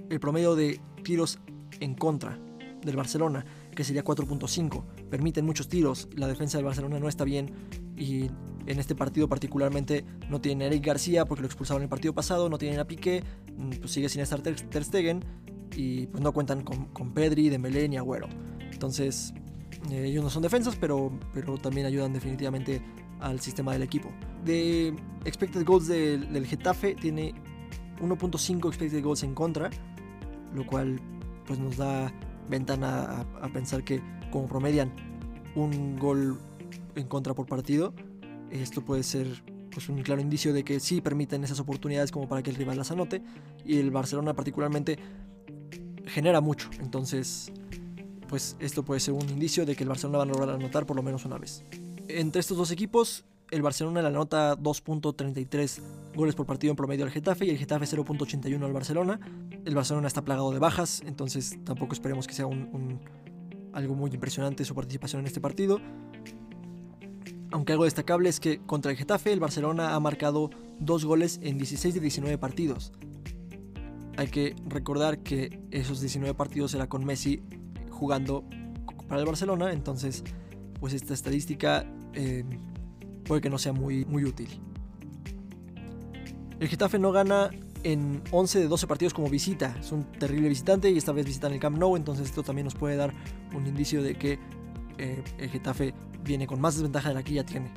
el 0.09 0.19
promedio 0.19 0.55
de 0.55 0.79
tiros 1.03 1.39
en 1.79 1.95
contra 1.95 2.39
del 2.83 2.95
Barcelona, 2.95 3.45
que 3.75 3.83
sería 3.83 4.03
4.5. 4.03 4.83
Permiten 5.09 5.45
muchos 5.45 5.67
tiros, 5.67 6.07
la 6.15 6.27
defensa 6.27 6.57
del 6.57 6.65
Barcelona 6.65 6.99
no 6.99 7.09
está 7.09 7.23
bien 7.23 7.51
y 7.97 8.29
en 8.67 8.79
este 8.79 8.95
partido 8.95 9.27
particularmente 9.27 10.05
no 10.29 10.39
tienen 10.39 10.63
a 10.63 10.65
Eric 10.67 10.85
García 10.85 11.25
porque 11.25 11.41
lo 11.41 11.47
expulsaron 11.47 11.81
el 11.81 11.89
partido 11.89 12.13
pasado, 12.13 12.49
no 12.49 12.57
tienen 12.57 12.79
a 12.79 12.85
Piqué, 12.85 13.23
mm, 13.57 13.69
pues 13.79 13.91
sigue 13.91 14.09
sin 14.09 14.21
estar 14.21 14.41
Ter, 14.41 14.59
Ter 14.61 14.83
Stegen 14.83 15.23
y 15.75 16.07
pues 16.07 16.23
no 16.23 16.31
cuentan 16.33 16.61
con, 16.61 16.85
con 16.85 17.13
Pedri, 17.13 17.49
Dembélé 17.49 17.89
ni 17.89 17.97
Agüero. 17.97 18.27
Entonces, 18.79 19.33
eh, 19.91 20.05
ellos 20.05 20.23
no 20.23 20.29
son 20.29 20.41
defensas, 20.41 20.77
pero, 20.77 21.11
pero 21.33 21.57
también 21.57 21.85
ayudan 21.85 22.13
definitivamente 22.13 22.81
al 23.19 23.41
sistema 23.41 23.73
del 23.73 23.81
equipo. 23.81 24.09
De 24.45 24.95
expected 25.25 25.65
goals 25.65 25.89
del, 25.89 26.31
del 26.31 26.47
Getafe 26.47 26.95
tiene 26.95 27.33
1.5 28.01 28.69
expected 28.69 29.03
goals 29.03 29.23
en 29.23 29.35
contra, 29.35 29.69
lo 30.55 30.65
cual 30.65 30.97
pues 31.45 31.59
nos 31.59 31.75
da 31.75 32.13
ventana 32.49 33.01
a, 33.01 33.45
a, 33.45 33.49
pensar 33.49 33.83
que 33.83 34.01
como 34.31 34.47
promedian 34.47 34.93
un 35.55 35.97
gol 35.97 36.39
en 36.95 37.05
contra 37.09 37.33
por 37.33 37.47
partido, 37.47 37.93
esto 38.51 38.81
puede 38.81 39.03
ser 39.03 39.43
pues, 39.73 39.89
un 39.89 40.01
claro 40.03 40.21
indicio 40.21 40.53
de 40.53 40.63
que 40.63 40.79
sí 40.79 41.01
permiten 41.01 41.43
esas 41.43 41.59
oportunidades 41.59 42.13
como 42.13 42.29
para 42.29 42.41
que 42.43 42.49
el 42.49 42.55
rival 42.55 42.77
las 42.77 42.91
anote 42.91 43.21
y 43.65 43.77
el 43.77 43.91
Barcelona 43.91 44.33
particularmente 44.35 44.99
genera 46.05 46.39
mucho, 46.39 46.69
entonces 46.79 47.51
pues 48.29 48.55
esto 48.59 48.83
puede 48.83 48.99
ser 48.99 49.15
un 49.15 49.27
indicio 49.27 49.65
de 49.65 49.75
que 49.75 49.83
el 49.83 49.89
Barcelona 49.89 50.19
va 50.19 50.23
a 50.23 50.27
lograr 50.27 50.49
anotar 50.49 50.85
por 50.85 50.95
lo 50.95 51.03
menos 51.03 51.25
una 51.25 51.37
vez. 51.37 51.63
Entre 52.07 52.39
estos 52.39 52.57
dos 52.57 52.71
equipos, 52.71 53.25
el 53.51 53.61
Barcelona 53.61 54.01
la 54.01 54.09
anota 54.09 54.55
2.33 54.55 55.81
goles 56.15 56.35
por 56.35 56.45
partido 56.45 56.71
en 56.71 56.77
promedio 56.77 57.05
al 57.05 57.11
Getafe 57.11 57.45
y 57.45 57.49
el 57.49 57.57
Getafe 57.57 57.85
0.81 57.85 58.63
al 58.63 58.73
Barcelona. 58.73 59.19
El 59.65 59.75
Barcelona 59.75 60.07
está 60.07 60.23
plagado 60.23 60.51
de 60.51 60.59
bajas, 60.59 61.01
entonces 61.05 61.57
tampoco 61.63 61.93
esperemos 61.93 62.27
que 62.27 62.33
sea 62.33 62.45
un, 62.45 62.99
algo 63.73 63.95
muy 63.95 64.11
impresionante 64.11 64.63
su 64.63 64.75
participación 64.75 65.21
en 65.21 65.27
este 65.27 65.41
partido. 65.41 65.79
Aunque 67.51 67.71
algo 67.71 67.85
destacable 67.85 68.29
es 68.29 68.39
que 68.39 68.59
contra 68.59 68.91
el 68.91 68.97
Getafe 68.97 69.33
el 69.33 69.39
Barcelona 69.39 69.95
ha 69.95 69.99
marcado 69.99 70.51
dos 70.79 71.03
goles 71.03 71.39
en 71.41 71.57
16 71.57 71.95
de 71.95 71.99
19 71.99 72.37
partidos. 72.37 72.91
Hay 74.17 74.27
que 74.27 74.55
recordar 74.67 75.19
que 75.19 75.59
esos 75.71 76.01
19 76.01 76.35
partidos 76.35 76.75
era 76.75 76.87
con 76.87 77.05
Messi 77.05 77.41
jugando 77.99 78.43
para 79.07 79.19
el 79.19 79.27
Barcelona, 79.27 79.73
entonces 79.73 80.23
pues 80.79 80.93
esta 80.93 81.13
estadística 81.13 81.85
eh, 82.13 82.43
puede 83.25 83.41
que 83.41 83.49
no 83.49 83.57
sea 83.57 83.73
muy, 83.73 84.05
muy 84.05 84.23
útil. 84.23 84.49
El 86.59 86.67
Getafe 86.67 86.99
no 86.99 87.11
gana 87.11 87.49
en 87.83 88.21
11 88.31 88.59
de 88.59 88.67
12 88.67 88.87
partidos 88.87 89.13
como 89.13 89.29
visita. 89.29 89.75
Es 89.79 89.91
un 89.91 90.03
terrible 90.13 90.49
visitante 90.49 90.89
y 90.89 90.97
esta 90.97 91.11
vez 91.11 91.25
visitan 91.25 91.53
el 91.53 91.59
Camp 91.59 91.77
Nou, 91.77 91.95
entonces 91.95 92.27
esto 92.27 92.43
también 92.43 92.65
nos 92.65 92.75
puede 92.75 92.95
dar 92.95 93.13
un 93.55 93.67
indicio 93.67 94.01
de 94.01 94.15
que 94.15 94.39
eh, 94.97 95.23
el 95.37 95.49
Getafe 95.49 95.93
viene 96.23 96.47
con 96.47 96.59
más 96.59 96.75
desventaja 96.75 97.09
de 97.09 97.15
la 97.15 97.23
que 97.23 97.33
ya 97.33 97.45
tiene. 97.45 97.71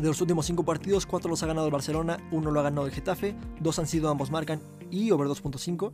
De 0.00 0.06
los 0.06 0.20
últimos 0.20 0.46
5 0.46 0.64
partidos, 0.64 1.06
4 1.06 1.30
los 1.30 1.42
ha 1.42 1.46
ganado 1.46 1.66
el 1.66 1.72
Barcelona, 1.72 2.18
1 2.30 2.50
lo 2.50 2.60
ha 2.60 2.62
ganado 2.62 2.86
el 2.86 2.92
Getafe, 2.92 3.34
2 3.60 3.78
han 3.78 3.86
sido 3.86 4.10
ambos 4.10 4.30
marcan 4.30 4.60
y 4.90 5.10
over 5.10 5.26
2.5. 5.26 5.90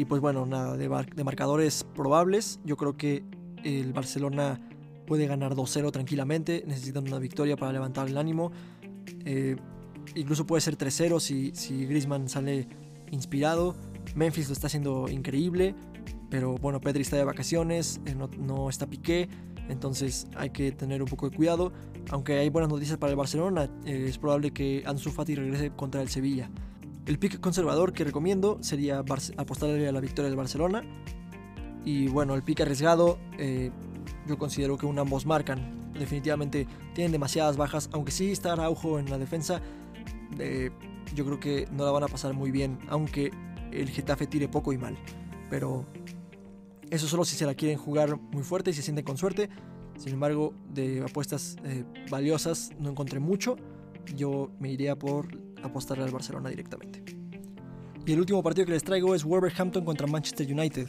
Y 0.00 0.06
pues 0.06 0.22
bueno, 0.22 0.46
nada, 0.46 0.78
de, 0.78 0.88
marcadores 1.24 1.84
probables, 1.94 2.58
yo 2.64 2.78
creo 2.78 2.96
que 2.96 3.22
el 3.64 3.92
Barcelona 3.92 4.58
puede 5.06 5.26
ganar 5.26 5.54
2-0 5.54 5.92
tranquilamente, 5.92 6.64
necesitan 6.66 7.06
una 7.06 7.18
victoria 7.18 7.54
para 7.58 7.70
levantar 7.70 8.08
el 8.08 8.16
ánimo. 8.16 8.50
Eh, 9.26 9.56
incluso 10.14 10.46
puede 10.46 10.62
ser 10.62 10.78
3-0 10.78 11.20
si, 11.20 11.50
si 11.54 11.84
Griezmann 11.84 12.30
sale 12.30 12.66
inspirado. 13.10 13.76
Memphis 14.14 14.48
lo 14.48 14.54
está 14.54 14.68
haciendo 14.68 15.06
increíble, 15.10 15.74
pero 16.30 16.54
bueno, 16.54 16.80
Pedri 16.80 17.02
está 17.02 17.18
de 17.18 17.24
vacaciones, 17.24 18.00
eh, 18.06 18.14
no, 18.14 18.70
está 18.70 18.86
Piqué, 18.86 19.28
entonces 19.68 20.28
hay 20.34 20.48
que 20.48 20.72
tener 20.72 21.02
un 21.02 21.08
poco 21.08 21.28
de 21.28 21.36
cuidado. 21.36 21.74
Aunque 22.08 22.38
hay 22.38 22.48
buenas 22.48 22.70
noticias 22.70 22.96
para 22.96 23.10
el 23.10 23.16
Barcelona, 23.18 23.68
eh, 23.84 24.06
es 24.08 24.16
probable 24.16 24.50
que 24.50 24.82
Ansu 24.86 25.10
Fati 25.10 25.34
regrese 25.34 25.72
contra 25.72 26.00
el 26.00 26.08
Sevilla. 26.08 26.50
El 27.10 27.18
pick 27.18 27.40
conservador 27.40 27.92
que 27.92 28.04
recomiendo 28.04 28.58
sería 28.60 29.00
apostarle 29.00 29.88
a 29.88 29.90
la 29.90 29.98
victoria 29.98 30.28
del 30.28 30.36
Barcelona. 30.36 30.84
Y 31.84 32.06
bueno, 32.06 32.36
el 32.36 32.44
pick 32.44 32.60
arriesgado, 32.60 33.18
eh, 33.36 33.72
yo 34.28 34.38
considero 34.38 34.78
que 34.78 34.86
ambos 34.86 35.26
marcan. 35.26 35.92
Definitivamente 35.92 36.68
tienen 36.94 37.10
demasiadas 37.10 37.56
bajas, 37.56 37.90
aunque 37.92 38.12
sí 38.12 38.30
está 38.30 38.52
Araujo 38.52 39.00
en 39.00 39.10
la 39.10 39.18
defensa. 39.18 39.60
yo 41.12 41.24
creo 41.24 41.40
que 41.40 41.66
no 41.72 41.84
la 41.84 41.90
van 41.90 42.04
a 42.04 42.06
pasar 42.06 42.32
muy 42.32 42.52
bien, 42.52 42.78
aunque 42.88 43.32
el 43.72 43.90
Getafe 43.90 44.28
tire 44.28 44.46
poco 44.46 44.72
y 44.72 44.78
mal. 44.78 44.96
Pero 45.50 45.86
eso 46.90 47.08
solo 47.08 47.24
si 47.24 47.34
se 47.34 47.44
la 47.44 47.54
quieren 47.54 47.76
jugar 47.76 48.20
muy 48.20 48.44
fuerte 48.44 48.70
y 48.70 48.72
se 48.72 48.82
sienten 48.82 49.04
con 49.04 49.16
suerte. 49.16 49.50
Sin 49.96 50.12
embargo, 50.12 50.54
de 50.72 51.02
apuestas 51.02 51.56
eh, 51.64 51.82
valiosas 52.08 52.70
no 52.78 52.88
encontré 52.88 53.18
mucho. 53.18 53.56
Yo 54.14 54.52
me 54.60 54.70
iría 54.70 54.96
por 54.96 55.39
apostarle 55.62 56.04
al 56.04 56.10
Barcelona 56.10 56.48
directamente. 56.48 57.02
Y 58.06 58.12
el 58.12 58.20
último 58.20 58.42
partido 58.42 58.66
que 58.66 58.72
les 58.72 58.84
traigo 58.84 59.14
es 59.14 59.24
Wolverhampton 59.24 59.84
contra 59.84 60.06
Manchester 60.06 60.50
United. 60.50 60.88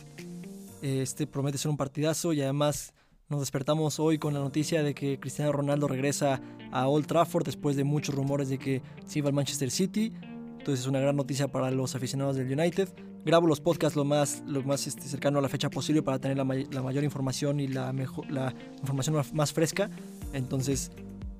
Este 0.81 1.27
promete 1.27 1.57
ser 1.57 1.69
un 1.69 1.77
partidazo 1.77 2.33
y 2.33 2.41
además 2.41 2.93
nos 3.29 3.39
despertamos 3.39 3.99
hoy 3.99 4.17
con 4.17 4.33
la 4.33 4.39
noticia 4.39 4.83
de 4.83 4.93
que 4.93 5.19
Cristiano 5.19 5.51
Ronaldo 5.51 5.87
regresa 5.87 6.41
a 6.71 6.87
Old 6.87 7.05
Trafford 7.05 7.45
después 7.45 7.75
de 7.75 7.83
muchos 7.83 8.15
rumores 8.15 8.49
de 8.49 8.57
que 8.57 8.81
se 9.05 9.19
iba 9.19 9.27
al 9.27 9.35
Manchester 9.35 9.69
City. 9.69 10.13
Entonces 10.57 10.81
es 10.81 10.87
una 10.87 10.99
gran 10.99 11.15
noticia 11.15 11.47
para 11.47 11.69
los 11.71 11.95
aficionados 11.95 12.35
del 12.35 12.51
United 12.51 12.89
grabo 13.25 13.47
los 13.47 13.61
podcasts 13.61 13.95
lo 13.95 14.05
más, 14.05 14.43
lo 14.47 14.63
más 14.63 14.87
este, 14.87 15.03
cercano 15.03 15.39
a 15.39 15.41
la 15.41 15.49
fecha 15.49 15.69
posible 15.69 16.01
para 16.01 16.19
tener 16.19 16.37
la, 16.37 16.43
mayor 16.43 17.03
información 17.03 17.59
y 17.59 17.67
la, 17.67 17.93
la 18.29 18.53
información 18.79 19.23
más, 19.33 19.53
fresca. 19.53 19.89
Entonces, 20.33 20.91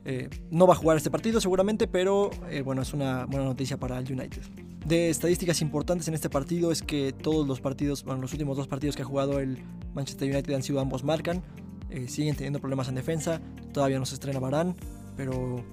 eh, 0.04 0.30
no 0.50 0.66
va 0.66 0.74
a 0.74 0.78
jugar 0.78 0.98
este 0.98 1.12
partido 1.12 1.40
seguramente, 1.40 1.88
pero 1.88 2.32
eh, 2.50 2.62
bueno, 2.62 2.82
es 2.82 2.94
una 2.94 3.26
buena 3.26 3.46
noticia 3.46 3.78
para 3.78 3.98
el 4.00 4.12
United. 4.12 4.42
De 4.86 5.10
estadísticas 5.10 5.62
importantes 5.62 6.08
en 6.08 6.16
este 6.16 6.30
partido 6.30 6.72
es 6.72 6.82
que 6.82 7.14
todos 7.14 7.48
los 7.48 7.62
partidos, 7.62 8.04
bueno, 8.04 8.22
los 8.22 8.32
últimos 8.32 8.58
dos 8.58 8.68
partidos 8.68 8.96
que 8.96 9.04
ha 9.04 9.06
jugado 9.06 9.40
el 9.40 9.60
Manchester 9.94 10.32
United 10.32 10.54
han 10.54 10.64
sido 10.64 10.80
ambos 10.80 11.04
marcan. 11.04 11.44
Eh, 11.90 12.08
siguen 12.08 12.36
teniendo 12.36 12.60
problemas 12.60 12.88
en 12.88 12.96
defensa, 12.96 13.42
todavía 13.74 14.00
no 14.00 14.06
se 14.06 14.16
estrena 14.16 14.40
Barán, 14.40 14.76
pero 15.18 15.64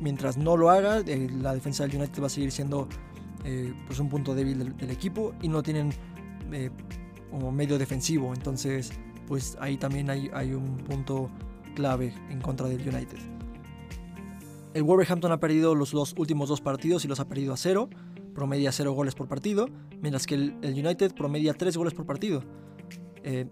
mientras 0.00 0.36
no 0.38 0.56
lo 0.56 0.70
haga, 0.70 1.02
la 1.02 1.54
defensa 1.54 1.86
del 1.86 1.96
United 1.96 2.22
va 2.22 2.26
a 2.26 2.30
seguir 2.30 2.52
siendo 2.52 2.88
pues 3.86 3.98
un 3.98 4.08
punto 4.08 4.34
débil 4.34 4.76
del, 4.76 4.90
equipo 4.90 5.32
y 5.42 5.48
no 5.48 5.62
tienen 5.62 5.90
como 7.30 7.50
medio 7.50 7.78
defensivo. 7.78 8.32
Entonces, 8.32 8.92
pues 9.26 9.56
ahí 9.60 9.76
también 9.76 10.10
hay, 10.10 10.52
un 10.52 10.76
punto 10.78 11.30
clave 11.74 12.14
en 12.30 12.40
contra 12.40 12.68
del 12.68 12.80
United. 12.80 13.39
El 14.72 14.84
Wolverhampton 14.84 15.32
ha 15.32 15.40
perdido 15.40 15.74
los 15.74 15.90
dos 15.90 16.14
últimos 16.16 16.48
dos 16.48 16.60
partidos 16.60 17.04
y 17.04 17.08
los 17.08 17.18
ha 17.20 17.28
perdido 17.28 17.52
a 17.52 17.56
cero. 17.56 17.88
Promedia 18.34 18.70
cero 18.70 18.92
goles 18.92 19.14
por 19.14 19.26
partido, 19.26 19.68
mientras 20.00 20.26
que 20.26 20.36
el, 20.36 20.54
United 20.62 21.12
promedia 21.14 21.54
tres 21.54 21.76
goles 21.76 21.92
por 21.92 22.06
partido. 22.06 22.44
Eh, 23.24 23.46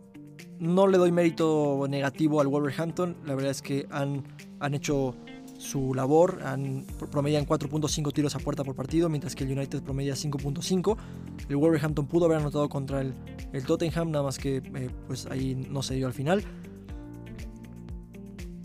no 0.61 0.87
le 0.87 0.99
doy 0.99 1.11
mérito 1.11 1.87
negativo 1.89 2.41
al 2.41 2.47
Wolverhampton, 2.47 3.17
la 3.25 3.35
verdad 3.35 3.51
es 3.51 3.63
que 3.63 3.87
han, 3.91 4.25
han 4.61 4.75
hecho 4.75 5.15
su 5.59 5.93
labor. 5.93 6.41
Han, 6.45 6.87
promedian 7.11 7.47
4.5 7.47 8.13
tiros 8.13 8.35
a 8.37 8.39
puerta 8.39 8.65
por 8.65 8.75
partido, 8.75 9.09
mientras 9.09 9.35
que 9.35 9.45
el 9.45 9.53
United 9.53 9.83
promedia 9.83 10.15
5.5. 10.15 10.97
El 11.49 11.57
Wolverhampton 11.57 12.07
pudo 12.07 12.27
haber 12.27 12.39
anotado 12.39 12.69
contra 12.69 13.01
el, 13.01 13.15
el 13.53 13.65
Tottenham, 13.65 14.11
nada 14.11 14.25
más 14.25 14.39
que 14.39 14.59
eh, 14.59 14.91
pues 15.07 15.27
ahí 15.27 15.55
no 15.55 15.83
se 15.83 15.95
dio 15.95 16.07
al 16.07 16.13
final. 16.13 16.45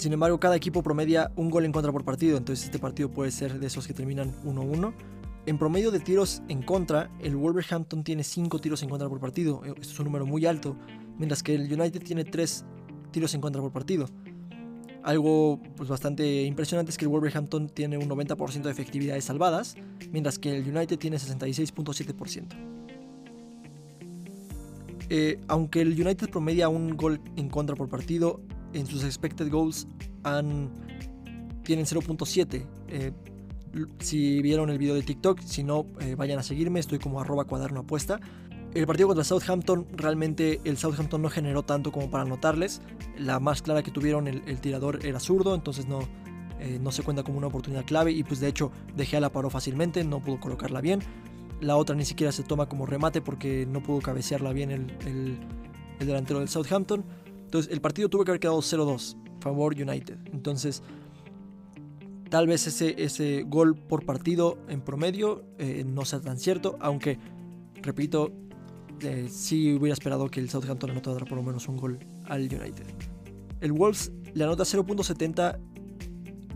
Sin 0.04 0.12
embargo, 0.12 0.38
cada 0.38 0.58
equipo 0.58 0.84
promedia 0.84 1.32
un 1.38 1.50
gol 1.50 1.64
en 1.64 1.72
contra 1.72 1.90
por 1.94 2.04
partido, 2.04 2.38
entonces 2.38 2.66
este 2.66 2.78
partido 2.78 3.10
puede 3.10 3.32
ser 3.32 3.58
de 3.58 3.68
esos 3.68 3.88
que 3.88 3.94
terminan 3.94 4.34
1-1. 4.44 4.94
En 5.46 5.58
promedio 5.58 5.92
de 5.92 6.02
tiros 6.02 6.42
en 6.50 6.62
contra, 6.62 7.10
el 7.22 7.38
Wolverhampton 7.38 8.04
tiene 8.04 8.26
5 8.26 8.60
tiros 8.60 8.84
en 8.84 8.90
contra 8.90 9.08
por 9.08 9.22
partido, 9.22 9.62
esto 9.64 9.80
es 9.80 10.00
un 10.00 10.04
número 10.04 10.26
muy 10.26 10.46
alto, 10.46 10.76
mientras 11.18 11.42
que 11.42 11.56
el 11.56 11.72
United 11.72 12.04
tiene 12.04 12.26
3 12.26 12.66
tiros 13.12 13.34
en 13.34 13.40
contra 13.40 13.62
por 13.62 13.72
partido. 13.72 14.10
Algo 15.04 15.62
pues, 15.78 15.88
bastante 15.88 16.44
impresionante 16.44 16.92
es 16.92 16.98
que 16.98 17.06
el 17.06 17.10
Wolverhampton 17.10 17.70
tiene 17.70 17.98
un 17.98 18.10
90% 18.10 18.62
de 18.62 18.72
efectividades 18.72 19.24
salvadas, 19.24 19.78
mientras 20.12 20.38
que 20.38 20.58
el 20.58 20.68
United 20.68 21.00
tiene 21.00 21.16
66.7%. 21.16 22.48
Eh, 25.10 25.40
aunque 25.48 25.80
el 25.80 25.94
United 25.98 26.30
promedia 26.30 26.68
un 26.68 26.98
gol 26.98 27.22
en 27.38 27.48
contra 27.48 27.78
por 27.78 27.88
partido, 27.88 28.42
en 28.74 28.86
sus 28.86 29.04
expected 29.04 29.50
goals 29.50 29.88
han, 30.24 30.70
tienen 31.64 31.86
0.7. 31.86 32.66
Eh, 32.88 33.12
si 34.00 34.42
vieron 34.42 34.70
el 34.70 34.78
video 34.78 34.96
de 34.96 35.02
TikTok, 35.02 35.42
si 35.42 35.64
no, 35.64 35.88
eh, 36.00 36.16
vayan 36.16 36.40
a 36.40 36.44
seguirme, 36.44 36.80
estoy 36.80 37.00
como 37.00 37.20
arroba 37.20 37.46
cuaderno 37.46 37.82
apuesta. 37.82 38.20
El 38.74 38.88
partido 38.88 39.08
contra 39.08 39.24
Southampton, 39.24 39.88
realmente 39.92 40.60
el 40.64 40.78
Southampton 40.78 41.22
no 41.22 41.30
generó 41.30 41.62
tanto 41.62 41.92
como 41.92 42.10
para 42.10 42.24
anotarles. 42.24 42.82
La 43.18 43.40
más 43.40 43.62
clara 43.62 43.84
que 43.84 43.92
tuvieron, 43.92 44.28
el, 44.28 44.60
tirador 44.62 45.06
era 45.06 45.20
zurdo, 45.20 45.54
entonces 45.54 45.88
no, 45.88 46.00
eh, 46.60 46.80
no 46.82 46.92
se 46.92 47.04
cuenta 47.04 47.22
como 47.22 47.38
una 47.38 47.48
oportunidad 47.48 47.86
clave. 47.86 48.12
Y 48.12 48.24
pues 48.24 48.40
de 48.40 48.48
hecho, 48.48 48.72
Dejea 48.96 49.20
la 49.20 49.32
paró 49.32 49.52
fácilmente, 49.52 50.04
no 50.04 50.22
pudo 50.22 50.40
colocarla 50.40 50.82
bien. 50.82 51.02
La 51.62 51.78
otra 51.78 51.96
ni 51.96 52.04
siquiera 52.04 52.32
se 52.32 52.42
toma 52.42 52.68
como 52.68 52.88
remate 52.88 53.22
porque 53.22 53.68
no 53.70 53.84
pudo 53.84 54.02
cabecearla 54.02 54.54
bien 54.54 54.72
el, 54.72 54.98
el, 55.06 55.38
delantero 56.00 56.40
del 56.40 56.50
Southampton. 56.50 57.06
Entonces 57.54 57.72
el 57.72 57.82
partido 57.82 58.10
tuvo 58.10 58.26
que 58.26 58.32
haber 58.32 58.40
quedado 58.40 58.58
0-2, 58.58 59.16
favor 59.40 59.76
United. 59.76 60.18
Entonces 60.34 60.82
tal 62.32 62.48
vez 62.48 62.66
ese, 62.66 62.96
ese 62.98 63.44
gol 63.44 63.76
por 63.76 64.08
partido 64.08 64.58
en 64.70 64.82
promedio 64.82 65.44
eh, 65.60 65.84
no 65.86 66.04
sea 66.04 66.20
tan 66.20 66.40
cierto, 66.40 66.78
aunque, 66.80 67.20
repito, 67.84 68.32
eh, 69.02 69.28
sí 69.30 69.72
hubiera 69.72 69.94
esperado 69.94 70.32
que 70.32 70.40
el 70.40 70.50
Southampton 70.50 70.90
anotara 70.90 71.26
por 71.26 71.38
lo 71.38 71.44
menos 71.44 71.68
un 71.68 71.78
gol 71.78 72.00
al 72.26 72.42
United. 72.42 72.88
El 73.62 73.72
Wolves 73.72 74.12
le 74.34 74.46
anota 74.46 74.64
0.70 74.64 75.60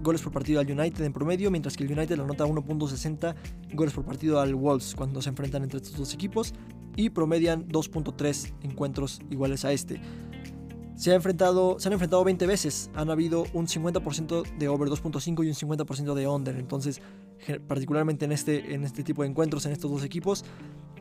goles 0.02 0.24
por 0.24 0.32
partido 0.32 0.62
al 0.62 0.72
United 0.72 1.06
en 1.06 1.14
promedio, 1.14 1.52
mientras 1.52 1.78
que 1.78 1.84
el 1.84 1.92
United 1.92 2.16
le 2.16 2.24
anota 2.24 2.48
1.60 2.48 3.36
goles 3.76 3.94
por 3.94 4.04
partido 4.04 4.40
al 4.40 4.56
Wolves 4.56 4.96
cuando 4.96 5.22
se 5.22 5.30
enfrentan 5.30 5.62
entre 5.62 5.78
estos 5.78 5.96
dos 5.96 6.12
equipos 6.16 6.56
y 6.96 7.12
promedian 7.12 7.68
2.3 7.68 8.54
encuentros 8.64 9.22
iguales 9.30 9.64
a 9.64 9.72
este. 9.72 10.02
Se, 10.98 11.12
ha 11.12 11.16
enfrentado, 11.16 11.80
se 11.80 11.88
han 11.88 11.94
enfrentado 11.94 12.24
20 12.24 12.46
veces, 12.48 12.90
han 12.94 13.10
habido 13.10 13.46
un 13.54 13.68
50% 13.68 14.58
de 14.58 14.68
over 14.68 14.90
2.5 14.90 15.46
y 15.46 15.50
un 15.50 15.78
50% 15.78 16.14
de 16.14 16.28
under, 16.28 16.58
entonces 16.58 17.02
particularmente 17.68 18.26
en 18.26 18.32
este, 18.32 18.74
en 18.74 18.84
este 18.84 19.04
tipo 19.04 19.22
de 19.22 19.30
encuentros 19.30 19.66
en 19.68 19.72
estos 19.72 19.92
dos 19.92 20.04
equipos 20.04 20.44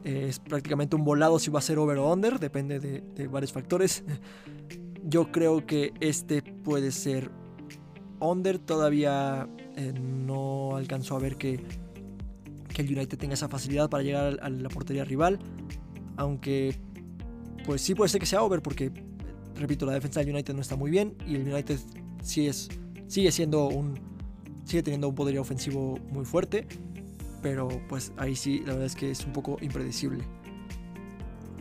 es 0.04 0.38
prácticamente 0.38 0.94
un 0.94 1.04
volado 1.04 1.38
si 1.38 1.50
va 1.50 1.58
a 1.58 1.62
ser 1.62 1.78
over 1.78 1.98
o 1.98 2.12
under, 2.12 2.38
depende 2.38 2.78
de, 2.78 3.26
varios 3.26 3.52
factores. 3.52 4.04
Yo 5.04 5.32
creo 5.32 5.66
que 5.66 5.92
este 6.00 6.42
puede 6.42 6.92
ser 6.92 7.30
under, 8.20 8.58
todavía 8.58 9.48
eh, 9.76 9.92
no 9.92 10.76
alcanzó 10.76 11.16
a 11.16 11.18
ver 11.18 11.36
que, 11.36 11.60
que 12.72 12.82
el 12.82 12.96
United 12.96 13.18
tenga 13.18 13.34
esa 13.34 13.48
facilidad 13.48 13.90
para 13.90 14.04
llegar 14.04 14.38
a 14.42 14.48
la 14.48 14.68
portería 14.68 15.04
rival, 15.04 15.40
aunque 16.16 16.78
pues 17.64 17.80
sí 17.80 17.96
puede 17.96 18.08
ser 18.08 18.20
que 18.20 18.26
sea 18.26 18.42
over 18.42 18.62
porque, 18.62 18.92
repito, 19.56 19.86
la 19.86 19.92
defensa 19.92 20.20
del 20.20 20.30
United 20.30 20.54
no 20.54 20.60
está 20.60 20.76
muy 20.76 20.90
bien 20.90 21.14
y 21.26 21.34
el 21.36 21.48
United 21.52 21.78
sí 22.22 22.46
es, 22.46 22.68
sigue 23.06 23.32
siendo 23.32 23.68
un, 23.68 23.98
sigue 24.64 24.82
teniendo 24.82 25.08
un 25.08 25.14
poderío 25.14 25.40
ofensivo 25.40 25.98
muy 26.10 26.24
fuerte 26.24 26.66
pero 27.46 27.68
pues 27.88 28.12
ahí 28.16 28.34
sí, 28.34 28.58
la 28.66 28.72
verdad 28.72 28.86
es 28.86 28.96
que 28.96 29.10
es 29.12 29.24
un 29.24 29.32
poco 29.32 29.56
impredecible. 29.60 30.24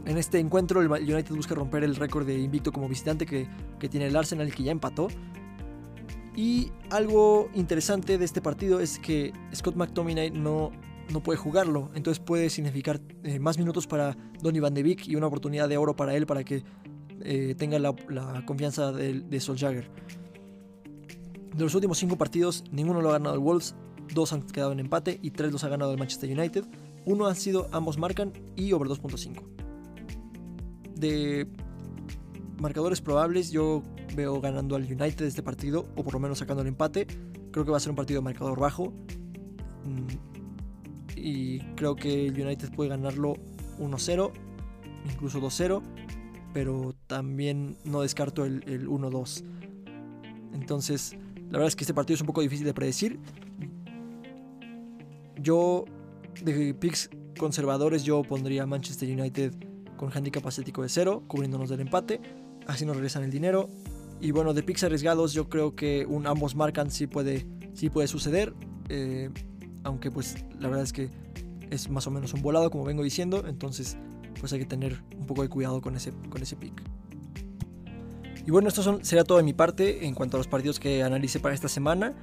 En 0.08 0.18
este 0.18 0.40
encuentro 0.40 0.82
el 0.82 0.90
United 0.90 1.36
busca 1.36 1.54
romper 1.54 1.84
el 1.84 1.96
récord 1.96 2.26
de 2.26 2.40
invicto 2.40 2.72
como 2.72 2.90
visitante 2.90 3.28
que, 3.28 3.48
tiene 3.88 4.08
el 4.08 4.16
Arsenal 4.16 4.52
que 4.52 4.64
ya 4.64 4.72
empató. 4.72 5.10
Y 6.36 6.72
algo 6.90 7.50
interesante 7.54 8.18
de 8.18 8.26
este 8.26 8.42
partido 8.42 8.80
es 8.80 8.98
que 8.98 9.32
Scott 9.54 9.76
McTominay 9.76 10.32
no, 10.32 10.72
no 11.14 11.22
puede 11.22 11.38
jugarlo, 11.38 11.92
entonces 11.94 12.20
puede 12.20 12.50
significar 12.50 13.00
eh, 13.24 13.38
más 13.38 13.60
minutos 13.60 13.86
para 13.86 14.18
Donny 14.42 14.60
Van 14.60 14.74
de 14.74 14.82
Beek 14.82 15.08
y 15.08 15.16
una 15.16 15.28
oportunidad 15.28 15.70
de 15.70 15.78
oro 15.78 15.96
para 15.96 16.16
él 16.16 16.26
para 16.26 16.44
que 16.44 16.64
eh, 17.22 17.56
tenga 17.58 17.80
la, 17.80 17.94
confianza 18.46 18.92
de, 18.92 19.22
de 19.22 19.40
Solskjaer. 19.40 19.90
De 21.56 21.64
los 21.64 21.74
últimos 21.74 21.98
cinco 21.98 22.18
partidos, 22.18 22.64
ninguno 22.72 23.02
lo 23.02 23.10
ha 23.10 23.14
ganado 23.14 23.36
el 23.36 23.42
Wolves, 23.42 23.76
dos 24.14 24.34
han 24.34 24.42
quedado 24.44 24.72
en 24.72 24.80
empate 24.80 25.20
y 25.22 25.32
tres 25.32 25.52
los 25.52 25.64
ha 25.64 25.70
ganado 25.70 25.92
el 25.92 25.98
Manchester 25.98 26.30
United. 26.30 26.66
Uno 27.06 27.28
han 27.28 27.36
sido 27.36 27.68
ambos 27.72 27.98
marcan 27.98 28.34
y 28.56 28.72
over 28.74 28.90
2.5. 28.90 29.42
De 30.96 31.48
marcadores 32.60 33.02
probables, 33.02 33.52
yo 33.52 33.84
veo 34.16 34.42
ganando 34.42 34.76
al 34.76 34.84
United 34.84 35.26
este 35.26 35.44
partido, 35.44 35.88
o 35.96 36.04
por 36.04 36.14
lo 36.14 36.20
menos 36.20 36.40
sacando 36.40 36.62
el 36.62 36.68
empate. 36.68 37.06
Creo 37.52 37.66
que 37.66 37.72
va 37.72 37.78
a 37.78 37.80
ser 37.80 37.92
un 37.92 37.96
partido 37.96 38.22
de 38.22 38.24
marcador 38.24 38.60
bajo. 38.60 38.94
Mm, 39.84 41.16
y 41.16 41.60
creo 41.76 41.96
que 41.96 42.28
el 42.28 42.40
United 42.40 42.74
puede 42.76 42.90
ganarlo 42.90 43.36
1-0, 43.80 44.32
incluso 45.12 45.40
2-0, 45.40 45.82
pero 46.54 46.95
también 47.08 47.78
no 47.84 48.02
descarto 48.02 48.46
el, 48.46 48.64
el 48.68 48.88
1-2. 48.88 49.44
Entonces, 50.54 51.18
la 51.36 51.60
verdad 51.60 51.68
es 51.68 51.76
que 51.76 51.84
este 51.84 51.94
partido 51.94 52.16
es 52.16 52.22
un 52.22 52.28
poco 52.28 52.42
difícil 52.42 52.66
de 52.66 52.74
predecir. 52.74 53.20
Yo, 55.38 55.86
de 56.44 56.74
picks 56.74 57.10
conservadores, 57.38 58.04
yo 58.04 58.24
pondría 58.24 58.66
Manchester 58.66 59.10
United 59.10 59.54
con 59.98 60.12
handicap 60.12 60.46
ascético 60.46 60.82
de 60.82 60.90
cero, 60.90 61.24
cubriéndonos 61.28 61.70
del 61.70 61.82
empate. 61.82 62.20
Así 62.68 62.86
nos 62.86 62.96
regresan 62.96 63.24
el 63.24 63.32
dinero. 63.32 63.70
Y 64.20 64.32
bueno, 64.32 64.54
de 64.54 64.64
picks 64.64 64.84
arriesgados, 64.84 65.34
yo 65.34 65.50
creo 65.50 65.76
que 65.76 66.06
un 66.06 66.26
ambos 66.26 66.56
marcan 66.56 66.90
sí 66.90 67.06
puede, 67.06 67.46
sí 67.74 67.90
puede 67.90 68.08
suceder. 68.08 68.54
Eh, 68.90 69.30
aunque 69.84 70.10
pues 70.10 70.44
la 70.60 70.68
verdad 70.68 70.84
es 70.84 70.94
que 70.94 71.10
es 71.70 71.90
más 71.90 72.08
o 72.08 72.12
menos 72.12 72.34
un 72.34 72.42
volado, 72.42 72.72
como 72.72 72.86
vengo 72.86 73.04
diciendo. 73.04 73.46
Entonces, 73.48 73.98
pues 74.46 74.54
hay 74.54 74.60
que 74.60 74.66
tener 74.66 75.02
un 75.18 75.26
poco 75.26 75.42
de 75.42 75.50
cuidado 75.50 75.82
con 75.82 75.96
ese, 75.96 76.14
con 76.30 76.40
ese 76.40 76.56
pick. 76.56 76.80
Y 78.46 78.52
bueno, 78.52 78.68
esto 78.68 78.84
son, 78.84 79.04
será 79.04 79.24
todo 79.24 79.40
de 79.40 79.44
mi 79.44 79.54
parte 79.54 80.06
en 80.06 80.14
cuanto 80.14 80.38
a 80.38 80.40
los 80.40 80.48
partidos 80.48 80.80
que 80.80 81.02
analice 81.02 81.40
para 81.40 81.56
esta 81.56 81.68
semana. 81.68 82.14